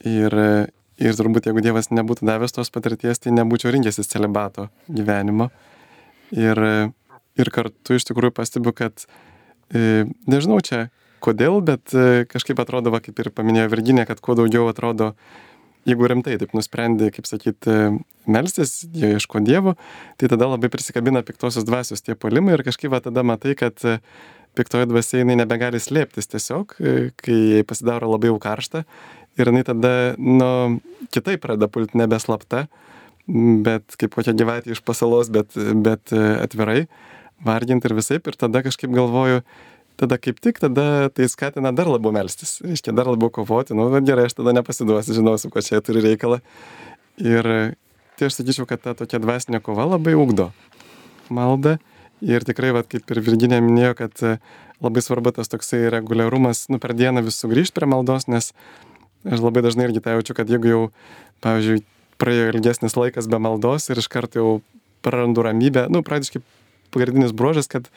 Ir, 0.08 0.34
e, 0.34 0.50
ir 1.04 1.20
turbūt 1.20 1.50
jeigu 1.50 1.64
Dievas 1.66 1.92
nebūtų 1.94 2.28
davęs 2.30 2.56
tos 2.56 2.74
patirties, 2.74 3.24
tai 3.24 3.36
nebūčiau 3.36 3.74
rinkęsis 3.74 4.12
celibato 4.12 4.70
gyvenimo. 4.88 5.50
Ir, 6.36 6.60
e, 6.60 6.76
ir 7.40 7.54
kartu 7.54 7.98
iš 7.98 8.10
tikrųjų 8.10 8.36
pastebiu, 8.36 8.76
kad 8.76 9.08
nežinau 9.74 10.60
čia 10.62 10.92
kodėl, 11.24 11.56
bet 11.66 11.96
kažkaip 12.30 12.60
atrodo, 12.62 12.92
va, 12.94 13.00
kaip 13.02 13.18
ir 13.24 13.32
paminėjo 13.34 13.72
Virginė, 13.72 14.04
kad 14.06 14.20
kuo 14.22 14.36
daugiau 14.38 14.68
atrodo 14.70 15.16
jeigu 15.88 16.08
rimtai 16.10 16.38
taip 16.42 16.54
nusprendi, 16.56 17.10
kaip 17.14 17.28
sakyti, 17.28 17.78
melstis, 18.30 18.84
jo 18.96 19.10
ieško 19.16 19.42
Dievo, 19.44 19.76
tai 20.20 20.30
tada 20.32 20.48
labai 20.48 20.70
prisikabina 20.72 21.24
piktosios 21.26 21.66
dvasios 21.68 22.04
tie 22.04 22.16
polimai 22.16 22.56
ir 22.58 22.64
kažkaip 22.66 22.94
va, 22.94 23.02
tada 23.04 23.24
matai, 23.28 23.56
kad 23.60 23.84
e, 23.88 23.98
piktoji 24.58 24.88
dvasia 24.92 25.24
jinai 25.24 25.38
nebegali 25.42 25.82
slėptis 25.84 26.30
tiesiog, 26.32 26.78
e, 26.80 26.96
kai 27.20 27.40
jai 27.58 27.66
pasidaro 27.68 28.12
labai 28.14 28.32
jau 28.32 28.40
karšta 28.44 28.86
ir 29.40 29.52
jinai 29.52 29.66
tada, 29.68 29.94
nu, 30.20 30.80
kitaip 31.14 31.44
pradeda 31.44 31.70
pulti 31.72 32.00
nebeslapta, 32.00 32.68
bet 33.28 33.98
kaip 34.00 34.16
kokia 34.16 34.36
gyvatė 34.38 34.76
iš 34.76 34.84
pasalos, 34.86 35.32
bet, 35.34 35.56
bet 35.56 36.16
e, 36.16 36.24
atvirai, 36.44 36.84
varginti 37.44 37.90
ir 37.90 37.98
visai, 37.98 38.22
ir 38.24 38.40
tada 38.40 38.64
kažkaip 38.64 38.92
galvoju, 38.94 39.44
tada 40.00 40.18
kaip 40.18 40.40
tik 40.44 40.60
tada 40.64 41.10
tai 41.14 41.28
skatina 41.30 41.74
dar 41.76 41.90
labiau 41.92 42.14
melstis, 42.16 42.58
reiškia 42.66 42.96
dar 42.96 43.10
labiau 43.12 43.32
kovoti, 43.34 43.76
nu 43.78 43.90
gerai, 44.06 44.28
aš 44.30 44.38
tada 44.40 44.54
nepasiduosiu, 44.56 45.16
žinosiu, 45.20 45.52
ko 45.54 45.62
čia 45.62 45.82
turi 45.86 46.04
reikalą. 46.04 46.42
Ir 47.22 47.76
tai 48.18 48.30
aš 48.30 48.40
sakyčiau, 48.40 48.68
kad 48.70 48.82
ta 48.82 48.94
tokia 48.98 49.22
dvasinė 49.22 49.62
kova 49.64 49.86
labai 49.94 50.16
ugdo 50.18 50.52
maldą. 51.34 51.78
Ir 52.24 52.46
tikrai, 52.48 52.72
vat, 52.72 52.88
kaip 52.88 53.10
ir 53.12 53.20
Virginė 53.20 53.60
minėjo, 53.60 53.96
kad 54.00 54.22
e, 54.24 54.38
labai 54.84 55.02
svarbu 55.04 55.34
tas 55.36 55.52
toksai 55.52 55.90
reguliarumas, 55.92 56.70
nu 56.72 56.80
per 56.80 56.94
dieną 56.96 57.24
vis 57.26 57.36
sugrįžti 57.42 57.76
prie 57.76 57.90
maldos, 57.92 58.30
nes 58.32 58.54
aš 59.28 59.44
labai 59.44 59.64
dažnai 59.66 59.90
irgi 59.90 60.04
tą 60.04 60.16
jaučiu, 60.16 60.38
kad 60.38 60.48
jeigu 60.48 60.70
jau, 60.70 60.84
pavyzdžiui, 61.44 61.84
praėjo 62.22 62.54
ilgesnis 62.54 62.96
laikas 62.96 63.28
be 63.28 63.42
maldos 63.44 63.90
ir 63.90 64.00
iš 64.00 64.08
karto 64.12 64.40
jau 64.40 64.52
prarandu 65.04 65.44
ramybę, 65.44 65.90
nu, 65.92 66.00
praktiškai 66.06 66.40
pagrindinis 66.96 67.36
bruožas, 67.36 67.68
kad 67.68 67.90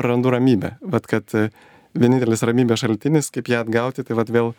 prarandu 0.00 0.32
ramybę. 0.32 0.74
Vat 0.80 1.08
kad 1.10 1.36
e, 1.36 1.48
vienintelis 1.94 2.44
ramybės 2.46 2.84
šaltinis, 2.84 3.30
kaip 3.34 3.50
ją 3.52 3.64
atgauti, 3.64 4.04
tai 4.06 4.16
vat 4.18 4.32
vėl 4.32 4.54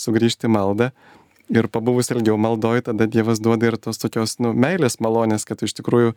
sugrįžti 0.00 0.50
maldą. 0.50 0.90
Ir 1.52 1.68
pabuvus 1.68 2.08
ilgiau 2.10 2.38
maldoj, 2.40 2.86
tada 2.88 3.06
Dievas 3.10 3.40
duoda 3.44 3.68
ir 3.68 3.76
tos 3.76 4.00
tokios, 4.00 4.38
nu, 4.40 4.54
meilės 4.56 4.96
malonės, 5.04 5.44
kad 5.44 5.60
iš 5.62 5.76
tikrųjų 5.76 6.14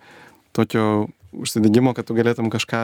tokio 0.55 1.09
užsidėgymo, 1.35 1.91
kad 1.93 2.07
tu 2.07 2.15
galėtum 2.17 2.47
kažką 2.53 2.81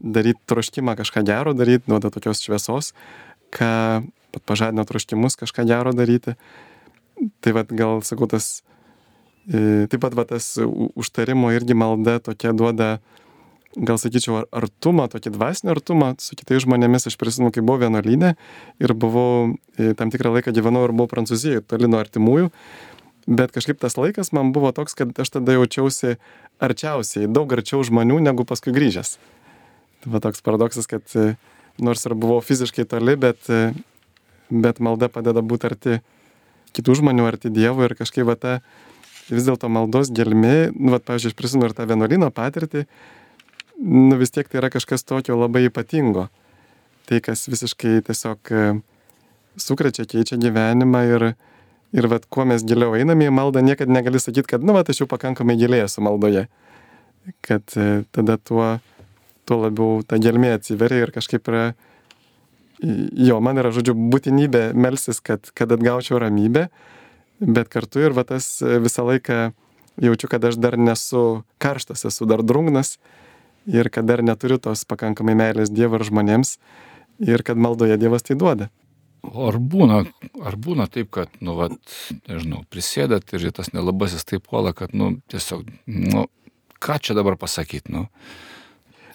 daryti, 0.00 0.40
troškimą 0.48 0.96
kažką 0.98 1.22
gero 1.28 1.52
daryti, 1.54 1.84
duoda 1.90 2.10
tokios 2.14 2.40
šviesos, 2.42 2.94
ką 3.54 4.02
pažadina 4.48 4.86
troškimus 4.88 5.36
kažką 5.40 5.66
gero 5.68 5.92
daryti. 5.94 6.38
Tai 7.44 7.52
vad 7.54 7.70
gal, 7.70 8.00
sakau, 8.02 8.26
tas, 8.32 8.64
e, 9.46 9.84
taip 9.92 10.00
pat 10.02 10.16
va, 10.16 10.24
tas 10.28 10.54
užtarimo 10.58 11.52
irgi 11.54 11.76
malda 11.78 12.18
tokia 12.24 12.56
duoda, 12.56 12.96
gal 13.74 13.98
sakyčiau, 13.98 14.44
artumą, 14.54 15.06
tokį 15.10 15.34
dvasinį 15.34 15.72
artumą 15.74 16.12
su 16.22 16.36
kitais 16.38 16.62
žmonėmis. 16.64 17.08
Aš 17.10 17.16
prisimenu, 17.20 17.52
kai 17.54 17.64
buvau 17.64 17.82
vienuolynė 17.82 18.34
ir 18.82 18.94
buvau 18.94 19.54
e, 19.78 19.92
tam 19.98 20.12
tikrą 20.14 20.34
laiką 20.36 20.54
gyvenau 20.54 20.84
ir 20.86 20.94
buvau 20.94 21.10
Prancūzijoje, 21.10 21.64
toli 21.66 21.90
nuo 21.90 22.00
artimųjų. 22.02 22.50
Bet 23.24 23.54
kažkaip 23.56 23.80
tas 23.80 23.96
laikas 23.96 24.34
man 24.36 24.52
buvo 24.54 24.70
toks, 24.76 24.94
kad 24.98 25.14
aš 25.18 25.36
tada 25.38 25.56
jaučiausi 25.56 26.18
arčiausiai, 26.62 27.26
daug 27.30 27.50
arčiau 27.56 27.82
žmonių 27.86 28.20
negu 28.22 28.46
paskui 28.46 28.74
grįžęs. 28.76 29.16
Tai 30.04 30.14
va 30.14 30.20
toks 30.22 30.44
paradoksas, 30.44 30.88
kad 30.90 31.16
e, 31.18 31.34
nors 31.82 32.04
ir 32.06 32.14
buvau 32.14 32.42
fiziškai 32.44 32.86
toli, 32.86 33.16
bet, 33.18 33.48
bet 34.50 34.82
malda 34.84 35.08
padeda 35.10 35.42
būti 35.42 35.70
arti 35.70 36.00
kitų 36.74 37.00
žmonių, 37.00 37.26
arti 37.26 37.52
Dievo 37.54 37.86
ir 37.86 37.96
kažkaip 37.98 38.28
va 38.28 38.36
ta 38.38 38.58
vis 39.30 39.46
dėlto 39.46 39.70
maldos 39.72 40.10
gelmi, 40.14 40.70
nu, 40.74 40.94
va, 40.94 41.00
pavyzdžiui, 41.00 41.32
aš 41.32 41.38
prisimenu 41.38 41.70
ir 41.70 41.76
tą 41.76 41.86
vienuolino 41.88 42.28
patirtį, 42.34 42.84
nu, 43.80 44.16
vis 44.16 44.30
tiek 44.30 44.48
tai 44.48 44.60
yra 44.62 44.70
kažkas 44.72 45.04
tokio 45.04 45.36
labai 45.38 45.66
ypatingo. 45.68 46.28
Tai, 47.04 47.20
kas 47.20 47.44
visiškai 47.50 47.98
tiesiog 48.06 48.52
e, 48.52 48.62
sukrečia, 49.60 50.06
keičia 50.08 50.38
gyvenimą 50.40 51.02
ir, 51.10 51.26
ir 51.92 52.08
vat, 52.08 52.24
kuo 52.32 52.46
mes 52.48 52.64
giliau 52.64 52.96
einame 52.96 53.28
į 53.28 53.34
maldą, 53.34 53.60
niekada 53.64 53.92
negali 53.92 54.20
sakyti, 54.22 54.54
kad, 54.54 54.64
nu, 54.64 54.72
va, 54.76 54.84
aš 54.88 55.02
jau 55.02 55.08
pakankamai 55.10 55.58
giliai 55.60 55.84
esu 55.84 56.04
maldoje. 56.04 56.46
Kad 57.44 57.76
e, 57.76 58.04
tada 58.14 58.38
tuo, 58.40 58.78
tuo 59.48 59.60
labiau 59.66 60.00
ta 60.06 60.16
gelmė 60.20 60.54
atsiveria 60.56 61.04
ir 61.04 61.12
kažkaip 61.12 61.52
yra, 61.52 61.66
jo, 62.80 63.40
man 63.44 63.60
yra, 63.60 63.72
žodžiu, 63.74 63.96
būtinybė 64.12 64.70
melsis, 64.76 65.20
kad, 65.24 65.52
kad 65.56 65.72
atgaučiau 65.76 66.22
ramybę, 66.22 66.68
bet 67.44 67.68
kartu 67.72 68.00
ir 68.00 68.16
va 68.16 68.24
tas 68.28 68.48
e, 68.64 68.78
visą 68.80 69.04
laiką 69.10 69.50
jaučiu, 70.00 70.30
kad 70.30 70.44
aš 70.48 70.56
dar 70.58 70.78
nesu 70.80 71.44
karštas, 71.62 72.06
esu 72.08 72.26
dar 72.28 72.42
drungnas 72.42 72.96
ir 73.70 73.90
kad 73.92 74.08
dar 74.08 74.22
neturiu 74.24 74.58
tos 74.62 74.84
pakankamai 74.88 75.36
meilės 75.38 75.72
Dievo 75.72 76.00
ir 76.00 76.06
žmonėms 76.08 76.56
ir 77.24 77.44
kad 77.46 77.60
maldoje 77.60 77.98
Dievas 78.00 78.26
tai 78.26 78.36
duoda. 78.40 78.70
Ar 79.24 79.56
būna, 79.56 80.02
ar 80.44 80.56
būna 80.60 80.84
taip, 80.92 81.08
kad, 81.16 81.32
nu, 81.40 81.54
vat, 81.56 81.76
nežinau, 82.28 82.60
prisėdat 82.68 83.32
ir 83.32 83.46
tas 83.56 83.72
nelabasis 83.72 84.26
taip 84.28 84.44
puola, 84.50 84.74
kad, 84.76 84.92
nu, 84.92 85.14
tiesiog, 85.32 85.64
nu, 85.88 86.26
ką 86.84 86.98
čia 87.00 87.16
dabar 87.16 87.38
pasakyti, 87.40 87.88
nu. 87.94 88.04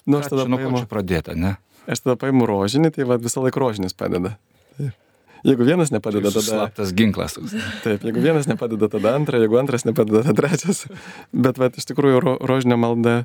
Nu, 0.08 0.18
aš 0.18 0.32
tada 0.32 0.48
čia, 0.48 0.50
nu, 0.50 0.58
paimu, 0.58 0.82
pradėta, 0.90 1.36
ne? 1.38 1.54
aš 1.90 2.02
tada 2.02 2.16
paimu 2.18 2.48
rožinį, 2.48 2.90
tai 2.96 3.06
va 3.06 3.20
visą 3.22 3.44
laiką 3.44 3.62
rožinis 3.62 3.94
padeda. 3.94 4.34
Taip. 4.78 4.98
Jeigu 5.46 5.64
vienas 5.64 5.88
nepadeda, 5.88 6.28
Jūsų 6.28 6.40
tada... 6.42 6.56
Slaptas 6.58 6.90
ginklas. 6.96 7.38
Taip, 7.84 8.02
jeigu 8.04 8.20
vienas 8.20 8.48
nepadeda, 8.50 8.90
tada 8.92 9.14
antra, 9.16 9.40
jeigu 9.40 9.56
antras 9.60 9.86
nepadeda, 9.88 10.20
tada 10.26 10.36
trečias. 10.36 10.82
Bet, 11.32 11.60
va, 11.60 11.70
iš 11.72 11.86
tikrųjų, 11.88 12.18
ro, 12.20 12.34
rožinė 12.50 12.76
malda. 12.80 13.22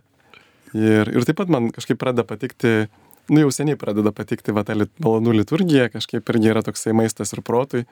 Ir, 0.75 1.11
ir 1.11 1.27
taip 1.27 1.39
pat 1.39 1.51
man 1.51 1.69
kažkaip 1.73 1.99
pradeda 2.01 2.25
patikti, 2.27 2.87
nu 3.31 3.45
jau 3.45 3.51
seniai 3.53 3.79
pradeda 3.79 4.11
patikti, 4.15 4.53
va, 4.55 4.65
ta 4.67 4.75
lit, 4.75 4.91
malonų 5.03 5.37
liturgija, 5.39 5.87
kažkaip 5.93 6.27
irgi 6.33 6.51
yra 6.51 6.65
toksai 6.65 6.95
maistas 6.97 7.31
ir 7.35 7.43
protui. 7.45 7.85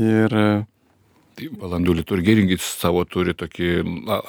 Ir 0.00 0.34
Tai 1.36 1.50
valandų 1.60 1.98
liturgija 1.98 2.38
irgi 2.38 2.56
savo 2.64 3.02
turi 3.04 3.34
tokį, 3.36 3.70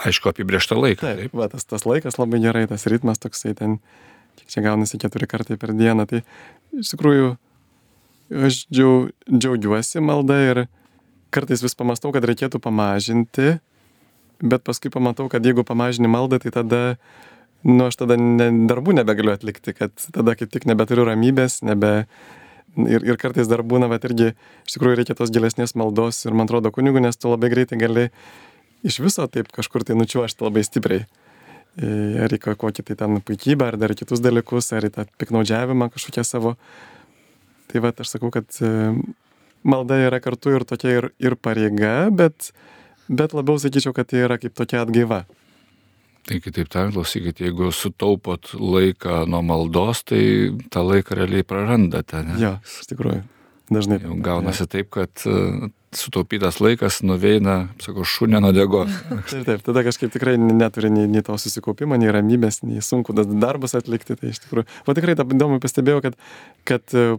aišku, 0.09 0.27
apibrieštą 0.27 0.75
laiką. 0.75 1.05
taip, 1.07 1.35
va, 1.39 1.47
tas, 1.47 1.63
tas 1.63 1.85
laikas 1.87 2.19
labai 2.19 2.41
gerai, 2.43 2.65
tas 2.67 2.83
ritmas 2.91 3.21
toksai 3.23 3.53
ten, 3.55 3.77
kiek 4.35 4.51
čia 4.51 4.63
gaunasi 4.65 4.99
keturi 4.99 5.29
kartai 5.31 5.55
per 5.61 5.71
dieną. 5.71 6.03
Tai 6.09 6.19
iš 6.75 6.91
tikrųjų, 6.91 7.29
aš 8.49 8.59
džiau, 8.67 9.07
džiaugiuosi 9.31 10.03
malda 10.03 10.41
ir 10.49 10.61
kartais 11.31 11.63
vis 11.63 11.77
pamastau, 11.79 12.11
kad 12.11 12.27
reikėtų 12.27 12.59
pamažinti, 12.63 13.55
bet 14.43 14.67
paskui 14.67 14.91
pamatau, 14.91 15.29
kad 15.31 15.47
jeigu 15.47 15.63
pamažini 15.67 16.11
maldą, 16.11 16.41
tai 16.43 16.51
tada, 16.59 16.81
nu, 17.65 17.87
aš 17.87 18.01
tada 18.03 18.17
ne, 18.19 18.49
darbų 18.69 18.97
nebegaliu 18.99 19.33
atlikti, 19.33 19.73
kad 19.77 19.93
tada 20.13 20.35
kaip 20.37 20.51
tik 20.53 20.67
nebeturiu 20.69 21.07
ramybės, 21.09 21.61
nebe... 21.67 22.09
Ir, 22.77 23.01
ir 23.01 23.17
kartais 23.17 23.47
dar 23.49 23.63
būna, 23.65 23.87
bet 23.89 24.03
irgi 24.05 24.27
iš 24.67 24.75
tikrųjų 24.75 24.99
reikia 24.99 25.15
tos 25.17 25.31
gilesnės 25.33 25.71
maldos 25.73 26.19
ir 26.27 26.35
man 26.37 26.45
atrodo 26.45 26.69
kunigų, 26.69 27.01
nes 27.01 27.17
tu 27.17 27.31
labai 27.31 27.49
greitai 27.49 27.79
gali 27.81 28.03
iš 28.85 28.99
viso 29.01 29.25
taip 29.33 29.49
kažkur 29.55 29.81
tai 29.87 29.95
nučiuošti 29.97 30.45
labai 30.45 30.61
stipriai. 30.61 31.07
E, 31.77 31.87
Ar 32.21 32.33
į 32.33 32.39
kokį 32.41 32.85
tai 32.85 32.97
ten 32.99 33.17
puikybę, 33.25 33.71
ar 33.71 33.77
dar 33.81 33.93
kitus 33.97 34.21
dalykus, 34.21 34.69
ar 34.77 34.85
į 34.85 34.93
tą 34.93 35.07
piknaudžiavimą 35.21 35.89
kažkokią 35.93 36.25
savo. 36.25 36.55
Tai 37.69 37.81
va, 37.83 37.91
aš 37.93 38.13
sakau, 38.13 38.29
kad 38.33 38.45
e, 38.61 38.93
malda 39.67 39.99
yra 40.07 40.21
kartu 40.23 40.55
ir 40.57 40.65
tokia 40.67 40.95
ir, 41.01 41.09
ir 41.21 41.35
pareiga, 41.35 42.07
bet, 42.13 42.51
bet 43.09 43.35
labiau 43.37 43.57
sakyčiau, 43.61 43.93
kad 43.97 44.09
tai 44.09 44.23
yra 44.25 44.39
kaip 44.41 44.55
tokia 44.57 44.85
atgaiva. 44.85 45.25
Tai 46.27 46.41
kitaip 46.43 46.67
tariant, 46.67 46.91
klausykit, 46.95 47.39
jeigu 47.45 47.71
sutaupot 47.71 48.51
laiką 48.59 49.23
nuo 49.31 49.39
maldos, 49.47 50.03
tai 50.07 50.21
tą 50.73 50.83
laiką 50.83 51.15
realiai 51.15 51.45
prarandate, 51.47 52.23
ne? 52.27 52.37
Jo, 52.41 52.53
iš 52.67 52.89
tikrųjų. 52.91 53.23
Dažnai. 53.67 53.97
Jau 53.99 54.15
gaunasi 54.23 54.63
taip, 54.71 54.87
kad 54.95 55.23
e, 55.27 55.69
sutaupytas 55.95 56.61
laikas 56.63 57.01
nuveina, 57.03 57.55
sakau, 57.83 58.05
šunė 58.07 58.39
nuo 58.43 58.53
degos. 58.55 58.93
Taip, 59.31 59.43
taip, 59.43 59.63
tada 59.65 59.83
kažkaip 59.83 60.13
tikrai 60.13 60.37
neturi 60.39 60.91
nei, 60.93 61.07
nei 61.11 61.23
to 61.25 61.35
susikaupimo, 61.39 61.97
nei 61.99 62.13
ramybės, 62.15 62.61
nei 62.63 62.79
sunku 62.83 63.15
tas 63.17 63.27
darbas 63.27 63.75
atlikti. 63.75 64.15
Tai 64.19 64.31
iš 64.31 64.39
tikrųjų, 64.45 64.67
o 64.87 64.95
tikrai 64.95 65.17
tą 65.19 65.27
įdomu 65.35 65.59
pastebėjau, 65.63 65.99
kad, 66.05 66.15
kad 66.67 66.95
e, 66.95 67.09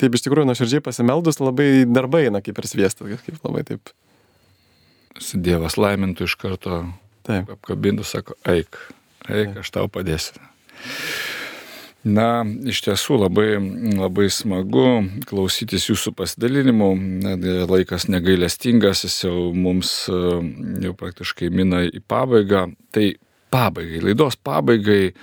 taip 0.00 0.18
iš 0.18 0.26
tikrųjų 0.26 0.50
nuoširdžiai 0.50 0.84
pasimeldus 0.84 1.40
labai 1.40 1.70
darbai 1.88 2.26
eina 2.28 2.44
kaip 2.44 2.60
ir 2.60 2.68
sviestas, 2.68 3.08
kažkaip 3.16 3.40
labai 3.48 3.64
taip. 3.68 3.92
Dievas 5.32 5.78
laimintų 5.80 6.28
iš 6.28 6.36
karto 6.36 6.82
Taip. 7.26 7.50
apkabintų, 7.56 8.06
sako, 8.06 8.36
eik, 8.46 8.78
eik, 9.26 9.56
aš 9.62 9.72
tau 9.74 9.88
padėsiu. 9.90 10.38
Na, 12.06 12.44
iš 12.46 12.84
tiesų 12.86 13.16
labai, 13.18 13.56
labai 13.98 14.28
smagu 14.30 14.84
klausytis 15.26 15.88
jūsų 15.88 16.12
pasidalinimų. 16.14 16.90
Laikas 17.66 18.06
negailestingas, 18.12 19.02
jis 19.08 19.16
jau 19.24 19.50
mums 19.56 20.04
e, 20.06 20.20
jau 20.84 20.92
praktiškai 20.98 21.50
mina 21.50 21.82
į 21.88 22.04
pabaigą. 22.06 22.68
Tai 22.94 23.08
pabaigai, 23.50 24.04
laidos 24.06 24.38
pabaigai, 24.38 25.16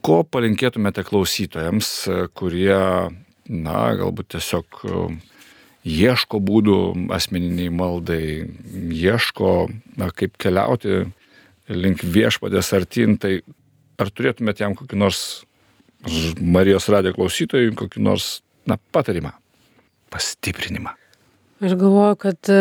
ko 0.00 0.22
palinkėtumėte 0.24 1.04
klausytojams, 1.04 1.92
e, 2.08 2.18
kurie, 2.32 2.80
na, 3.52 3.78
galbūt 4.00 4.32
tiesiog 4.38 4.80
e, 4.88 5.04
ieško 5.84 6.40
būdų 6.40 6.78
asmeniniai 7.12 7.68
maldai, 7.68 8.24
ieško, 9.04 9.52
na, 10.00 10.08
kaip 10.16 10.40
keliauti 10.40 11.04
link 11.72 12.04
viešpadės 12.04 12.72
artin, 12.76 13.16
tai 13.18 13.40
ar 14.00 14.12
turėtumėte 14.12 14.64
jam 14.64 14.76
kokį 14.78 14.98
nors 15.00 15.22
Marijos 16.38 16.86
radijo 16.92 17.16
klausytojui, 17.16 17.72
kokį 17.74 18.02
nors, 18.04 18.40
na, 18.68 18.76
patarimą, 18.94 19.32
pastiprinimą? 20.12 20.92
Aš 21.64 21.72
galvoju, 21.80 22.18
kad 22.20 22.50
e, 22.52 22.58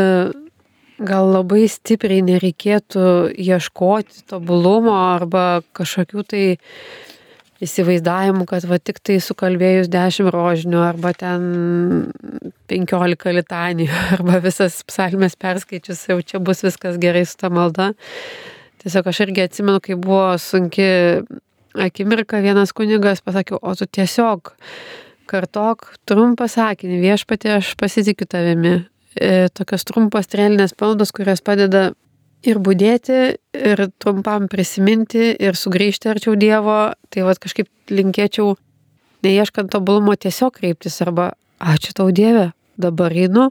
gal 1.03 1.29
labai 1.33 1.65
stipriai 1.69 2.23
nereikėtų 2.25 3.35
ieškoti 3.35 4.23
tobulumo 4.31 4.95
arba 4.95 5.61
kažkokių 5.75 6.23
tai 6.31 6.45
įsivaizdavimų, 7.65 8.47
kad 8.49 8.65
va 8.67 8.79
tik 8.79 8.99
tai 9.03 9.19
sukalbėjus 9.23 9.91
dešimt 9.91 10.31
rožinių 10.33 10.81
arba 10.83 11.13
ten 11.15 11.45
penkiolika 12.71 13.35
litanijų 13.35 14.01
arba 14.17 14.41
visas 14.43 14.81
psalmės 14.87 15.37
perskaičius 15.39 16.07
jau 16.09 16.19
čia 16.23 16.41
bus 16.43 16.65
viskas 16.65 16.99
gerai 17.01 17.25
su 17.27 17.37
ta 17.43 17.51
malda. 17.53 17.93
Tiesiog 18.85 19.07
aš 19.09 19.23
irgi 19.25 19.41
atsimenu, 19.47 19.81
kai 19.81 19.97
buvo 19.97 20.35
sunki 20.37 20.85
akimirka, 21.81 22.39
vienas 22.43 22.73
kunigas 22.75 23.23
pasakė, 23.25 23.57
o 23.57 23.73
tu 23.75 23.87
tiesiog 23.89 24.53
kartok 25.29 25.87
trumpą 26.05 26.47
sakinį, 26.51 26.99
viešpatė, 27.01 27.55
aš 27.57 27.73
pasitikiu 27.81 28.27
tavimi. 28.29 28.75
E, 29.15 29.47
tokios 29.55 29.87
trumpos 29.87 30.29
trelinės 30.29 30.75
paldos, 30.77 31.13
kurios 31.15 31.41
padeda 31.41 31.87
ir 32.45 32.59
būdėti, 32.61 33.19
ir 33.57 33.83
trumpam 34.01 34.45
prisiminti, 34.51 35.31
ir 35.33 35.57
sugrįžti 35.57 36.11
arčiau 36.11 36.35
Dievo. 36.37 36.93
Tai 37.09 37.25
vad 37.25 37.41
kažkaip 37.41 37.69
linkėčiau, 37.89 38.53
neieškant 39.25 39.73
tobulumo, 39.73 40.13
tiesiog 40.13 40.53
kreiptis 40.59 41.01
arba 41.01 41.31
ačiū 41.59 41.95
tau 41.97 42.11
Dieve, 42.13 42.51
dabar 42.77 43.15
einu. 43.15 43.49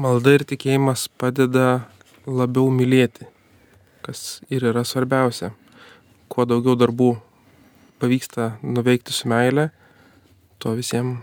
Malda 0.00 0.36
ir 0.36 0.44
tikėjimas 0.48 1.06
padeda 1.20 1.86
labiau 2.26 2.68
mylėti, 2.72 3.28
kas 4.06 4.40
ir 4.50 4.64
yra 4.70 4.84
svarbiausia. 4.86 5.52
Kuo 6.30 6.46
daugiau 6.48 6.76
darbų 6.78 7.16
pavyksta 8.02 8.56
nuveikti 8.62 9.14
su 9.14 9.28
meile, 9.30 9.70
tuo 10.62 10.74
visiems 10.78 11.22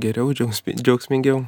geriau, 0.00 0.30
džiaugsmi- 0.34 0.76
džiaugsmingiau. 0.78 1.44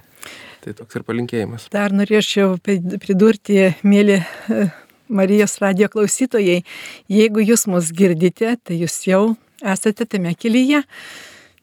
Tai 0.62 0.72
toks 0.78 0.94
ir 0.94 1.02
palinkėjimas. 1.06 1.66
Dar 1.74 1.94
norėčiau 1.94 2.54
pri- 2.62 2.98
pridurti, 3.02 3.72
mėly 3.82 4.20
e, 4.22 4.66
Marijos 5.12 5.56
radio 5.60 5.88
klausytojai, 5.90 6.62
jeigu 7.10 7.42
jūs 7.42 7.66
mus 7.68 7.90
girdite, 7.92 8.54
tai 8.62 8.78
jūs 8.78 9.00
jau 9.08 9.34
esate 9.58 10.06
tame 10.06 10.34
kelyje, 10.38 10.84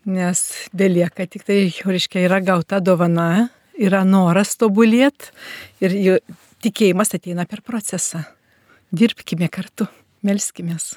nes 0.05 0.41
belieka 0.75 1.25
tik 1.27 1.47
tai, 1.47 1.61
reiškia, 1.85 2.25
yra 2.27 2.41
gauta 2.43 2.81
dovana, 2.83 3.47
yra 3.79 4.03
noras 4.03 4.57
tobulėti 4.59 5.31
ir 5.79 6.19
tikėjimas 6.59 7.15
ateina 7.15 7.47
per 7.47 7.63
procesą. 7.63 8.25
Dirbkime 8.89 9.45
kartu, 9.53 9.85
melskimės. 10.25 10.95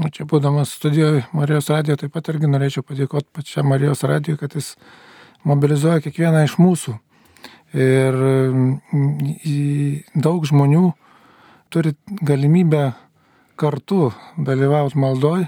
O 0.00 0.08
čia 0.08 0.24
būdamas 0.24 0.70
studijoje 0.74 1.26
Marijos 1.36 1.68
radijo, 1.68 1.98
taip 2.00 2.14
pat 2.16 2.30
irgi 2.32 2.48
norėčiau 2.48 2.86
padėkoti 2.88 3.28
pačiam 3.36 3.68
Marijos 3.68 4.00
radijui, 4.08 4.38
kad 4.40 4.56
jis 4.56 4.70
mobilizuoja 5.44 6.00
kiekvieną 6.06 6.46
iš 6.46 6.56
mūsų. 6.58 6.94
Ir 7.76 8.16
mm, 8.16 10.16
daug 10.24 10.48
žmonių 10.48 10.86
turi 11.68 11.94
galimybę 12.24 12.94
kartu 13.60 14.14
dalyvauti 14.40 14.98
maldoj, 15.04 15.44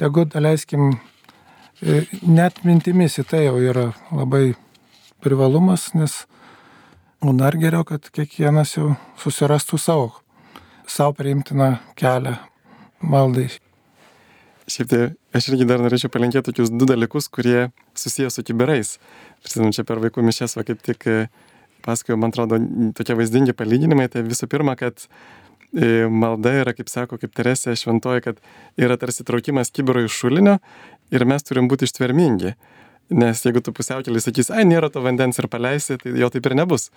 tegu 0.00 0.24
daleiskim 0.24 0.96
e, 0.96 2.06
net 2.24 2.64
mintimis 2.64 3.20
į 3.20 3.28
tai 3.28 3.44
jau 3.50 3.60
yra 3.60 3.90
labai 4.08 4.54
privalumas, 5.20 5.90
nes 5.92 6.22
dar 7.36 7.60
geriau, 7.60 7.84
kad 7.84 8.08
kiekvienas 8.08 8.78
jau 8.78 8.94
susirastų 9.20 9.80
savo, 9.80 10.12
savo 10.86 11.14
priimtiną 11.16 11.76
kelią 11.98 12.36
maldai. 13.02 13.48
Šiaip 14.64 14.88
tai 14.88 15.00
aš 15.36 15.50
irgi 15.50 15.66
dar 15.68 15.82
norėčiau 15.84 16.08
palinkėti 16.12 16.48
tokius 16.48 16.70
du 16.72 16.86
dalykus, 16.88 17.28
kurie 17.28 17.68
susijęs 18.00 18.38
su 18.38 18.44
kiberais. 18.48 18.94
Prisimenu, 19.44 19.74
čia 19.76 19.84
per 19.84 20.00
vaikų 20.00 20.24
mišęs, 20.24 20.56
va 20.56 20.64
kaip 20.64 20.80
tik 20.84 21.04
e, 21.10 21.16
pasakoju, 21.84 22.16
man 22.20 22.32
atrodo, 22.32 22.58
tokie 22.96 23.16
vaizdingi 23.18 23.52
palyginimai. 23.56 24.08
Tai 24.12 24.22
visų 24.24 24.48
pirma, 24.48 24.72
kad 24.80 25.04
e, 25.04 26.06
malda 26.08 26.54
yra, 26.62 26.72
kaip 26.76 26.88
sako, 26.88 27.20
kaip 27.20 27.36
Teresė 27.36 27.76
šventoji, 27.76 28.24
kad 28.24 28.40
yra 28.80 28.96
tarsi 29.00 29.26
traukimas 29.28 29.72
kibiro 29.74 30.06
iš 30.06 30.16
šulinio 30.22 30.56
ir 31.12 31.26
mes 31.28 31.44
turim 31.44 31.68
būti 31.68 31.84
ištvermingi. 31.90 32.54
Nes 33.12 33.42
jeigu 33.44 33.60
tu 33.60 33.74
pusiaukelį 33.76 34.22
sakys, 34.22 34.48
ai, 34.54 34.62
nėra 34.64 34.88
to 34.92 35.02
vandens 35.04 35.36
ir 35.36 35.48
paleisi, 35.52 35.98
tai 36.00 36.14
jo 36.16 36.30
taip 36.32 36.46
ir 36.48 36.54
nebus. 36.56 36.88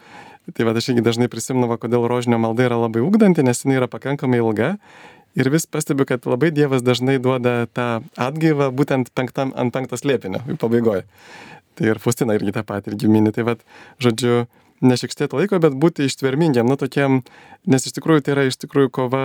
Tai 0.56 0.70
va, 0.70 0.72
aš 0.78 0.94
irgi 0.94 1.04
dažnai 1.04 1.28
prisimenu, 1.28 1.68
kodėl 1.82 2.08
rožinio 2.08 2.40
malda 2.40 2.70
yra 2.70 2.78
labai 2.80 3.04
ugdanti, 3.04 3.44
nes 3.44 3.66
jinai 3.66 3.82
yra 3.82 3.90
pakankamai 3.92 4.40
ilga 4.40 4.78
Ir 5.38 5.52
vis 5.54 5.68
pastebiu, 5.70 6.08
kad 6.10 6.26
labai 6.26 6.50
Dievas 6.50 6.82
dažnai 6.82 7.20
duoda 7.22 7.68
tą 7.70 8.00
atgaivą 8.18 8.72
būtent 8.74 9.12
penktam, 9.14 9.52
ant 9.54 9.74
penktos 9.76 10.02
liepinio 10.08 10.42
pabaigoje. 10.58 11.04
Tai 11.78 11.92
ir 11.92 12.02
Faustina 12.02 12.34
irgi 12.34 12.56
tą 12.56 12.64
patį 12.66 12.96
irgi 12.96 13.12
mini. 13.12 13.34
Tai 13.36 13.46
vad, 13.52 13.62
žodžiu, 14.02 14.48
nešikštėti 14.82 15.38
laiko, 15.38 15.60
bet 15.62 15.78
būti 15.78 16.08
ištvermingiam, 16.10 16.66
nu 16.66 16.78
tokiam, 16.82 17.22
nes 17.70 17.86
iš 17.86 17.94
tikrųjų 18.00 18.26
tai 18.26 18.34
yra 18.34 18.48
iš 18.50 18.58
tikrųjų 18.64 18.90
kova 18.98 19.24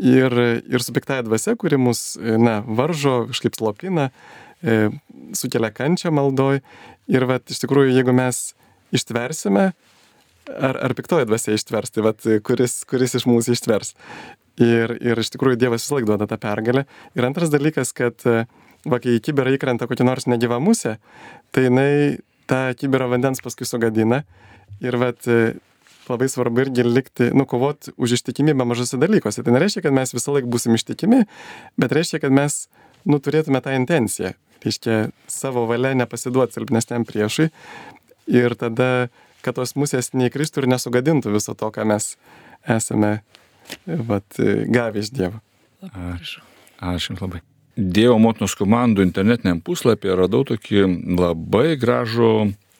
ir, 0.00 0.32
ir 0.64 0.84
su 0.84 0.96
piktaja 0.96 1.26
dvasia, 1.28 1.58
kuri 1.60 1.76
mus, 1.80 2.02
na, 2.16 2.62
varžo, 2.64 3.26
kažkaip 3.28 3.60
slopina, 3.60 4.08
e, 4.62 4.88
sukelia 5.36 5.70
kančią 5.74 6.12
maldoj. 6.14 6.62
Ir 7.08 7.26
vad, 7.28 7.46
iš 7.48 7.62
tikrųjų, 7.64 7.94
jeigu 7.96 8.14
mes 8.16 8.52
ištversime, 8.94 9.70
ar, 10.48 10.78
ar 10.88 10.94
piktoji 10.96 11.28
dvasia 11.28 11.56
ištvers, 11.56 11.92
tai 11.92 12.04
vad, 12.06 12.24
kuris, 12.44 12.82
kuris 12.88 13.16
iš 13.18 13.28
mūsų 13.28 13.56
ištvers. 13.56 13.94
Ir, 14.58 14.96
ir 15.04 15.20
iš 15.22 15.30
tikrųjų 15.34 15.60
Dievas 15.60 15.84
vis 15.84 15.94
laik 15.94 16.08
duoda 16.08 16.26
tą 16.30 16.38
pergalę. 16.42 16.84
Ir 17.16 17.26
antras 17.28 17.52
dalykas, 17.52 17.92
kad 17.96 18.24
e, 18.26 18.42
va, 18.88 18.98
kai 18.98 19.18
į 19.18 19.22
kiberą 19.28 19.54
įkrenta 19.54 19.86
kokia 19.90 20.06
nors 20.08 20.26
negyva 20.30 20.58
musė, 20.62 20.96
tai 21.54 21.68
jinai 21.68 21.92
tą 22.50 22.64
kiberą 22.78 23.10
vandens 23.12 23.42
paskui 23.44 23.68
sugadina. 23.68 24.24
Ir 24.82 24.98
vat, 24.98 25.22
e, 25.30 25.54
labai 26.08 26.28
svarbu 26.32 26.64
irgi 26.64 26.84
likti, 26.86 27.30
nukovoti 27.36 27.94
už 28.00 28.18
ištikimybę 28.18 28.66
mažose 28.66 28.98
dalykuose. 29.00 29.44
Tai 29.44 29.54
nereiškia, 29.54 29.84
kad 29.86 29.94
mes 29.94 30.14
visą 30.16 30.34
laiką 30.34 30.50
busim 30.50 30.76
ištikimi, 30.78 31.24
bet 31.78 31.94
reiškia, 31.94 32.22
kad 32.24 32.34
mes 32.34 32.64
nu, 33.06 33.20
turėtume 33.22 33.60
tą 33.64 33.76
intenciją. 33.78 34.34
Reiškia, 34.64 35.08
savo 35.30 35.64
valia 35.70 35.94
nepasiduoti 35.96 36.58
silpnesniam 36.58 37.06
priešui. 37.08 37.48
Ir 38.28 38.56
tada, 38.58 39.08
kad 39.44 39.56
tos 39.56 39.76
musės 39.78 40.12
neįkristų 40.16 40.64
ir 40.64 40.72
nesugadintų 40.74 41.32
viso 41.36 41.54
to, 41.56 41.70
ką 41.72 41.86
mes 41.88 42.16
esame 42.68 43.20
vat, 43.86 44.26
gavę 44.68 45.04
iš 45.04 45.12
Dievo. 45.14 45.40
Ačiū. 45.88 46.42
Ačiū 46.78 47.12
Jums 47.12 47.22
labai. 47.24 47.42
Dievo 47.78 48.16
motinos 48.18 48.56
komandų 48.58 49.04
internetiniam 49.06 49.60
puslapyje 49.62 50.16
radau 50.18 50.42
tokį 50.46 50.82
labai 51.14 51.76
gražų, 51.78 52.32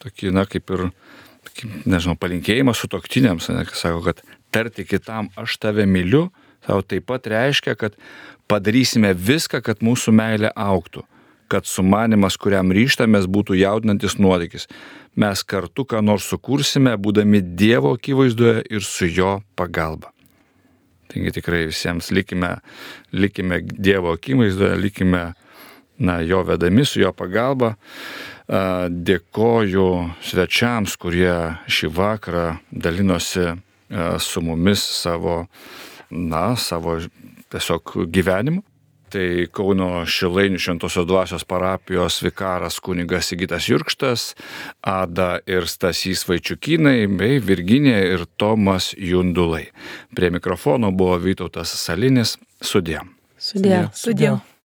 tokį, 0.03 0.33
na, 0.35 0.43
kaip 0.49 0.73
ir, 0.75 0.89
tokį, 1.47 1.69
nežinau, 1.87 2.17
palinkėjimą 2.19 2.75
su 2.75 2.89
toktiniams, 2.91 3.47
ne, 3.55 3.63
sako, 3.71 4.01
kad 4.09 4.19
tarti 4.51 4.83
kitam 4.83 5.31
aš 5.39 5.55
tave 5.63 5.85
myliu, 5.87 6.27
tau 6.67 6.81
taip 6.83 7.07
pat 7.07 7.29
reiškia, 7.31 7.77
kad 7.79 7.95
padarysime 8.51 9.13
viską, 9.15 9.61
kad 9.63 9.85
mūsų 9.85 10.13
meilė 10.19 10.51
auktų, 10.51 11.05
kad 11.49 11.67
sumanimas, 11.67 12.37
kuriam 12.37 12.71
ryštamės, 12.75 13.27
būtų 13.29 13.57
jaudinantis 13.59 14.19
nuotykis. 14.21 14.69
Mes 15.19 15.43
kartu 15.43 15.85
ką 15.89 16.03
nors 16.05 16.29
sukursime, 16.29 16.93
būdami 17.01 17.41
Dievo 17.57 17.95
akivaizdoje 17.97 18.63
ir 18.69 18.85
su 18.85 19.09
jo 19.09 19.39
pagalba. 19.59 20.13
Taigi 21.09 21.33
tikrai 21.39 21.65
visiems 21.71 22.11
likime, 22.13 22.59
likime 23.11 23.63
Dievo 23.65 24.13
akivaizdoje, 24.13 24.77
likime 24.77 25.23
na, 25.99 26.19
jo 26.21 26.43
vedami 26.45 26.85
su 26.85 27.01
jo 27.01 27.11
pagalba. 27.13 27.73
Dėkoju 28.89 29.87
svečiams, 30.25 30.95
kurie 31.01 31.33
šį 31.69 31.89
vakarą 31.93 32.45
dalinosi 32.71 33.51
su 34.21 34.41
mumis 34.45 34.81
savo, 35.01 35.43
na, 36.09 36.53
savo 36.57 36.97
tiesiog 37.49 37.97
gyvenimu. 38.09 38.63
Tai 39.09 39.47
Kauno 39.55 40.03
Šilainių 40.05 40.59
Šventosios 40.61 41.07
dvasios 41.09 41.45
parapijos 41.49 42.19
vikaras 42.21 42.79
kunigas 42.83 43.31
Sigitas 43.31 43.69
Jurkštas, 43.69 44.35
Ada 44.85 45.39
ir 45.49 45.65
Stasys 45.69 46.25
Vaičiukinai, 46.29 47.07
bei 47.07 47.39
Virginija 47.41 48.03
ir 48.13 48.27
Tomas 48.37 48.91
Jundulai. 48.97 49.69
Prie 50.15 50.29
mikrofono 50.29 50.91
buvo 50.91 51.17
Vytautas 51.17 51.73
Salinis. 51.81 52.37
Sudė. 52.61 53.01
Sudė. 53.39 53.87
Sudėjau. 53.95 54.39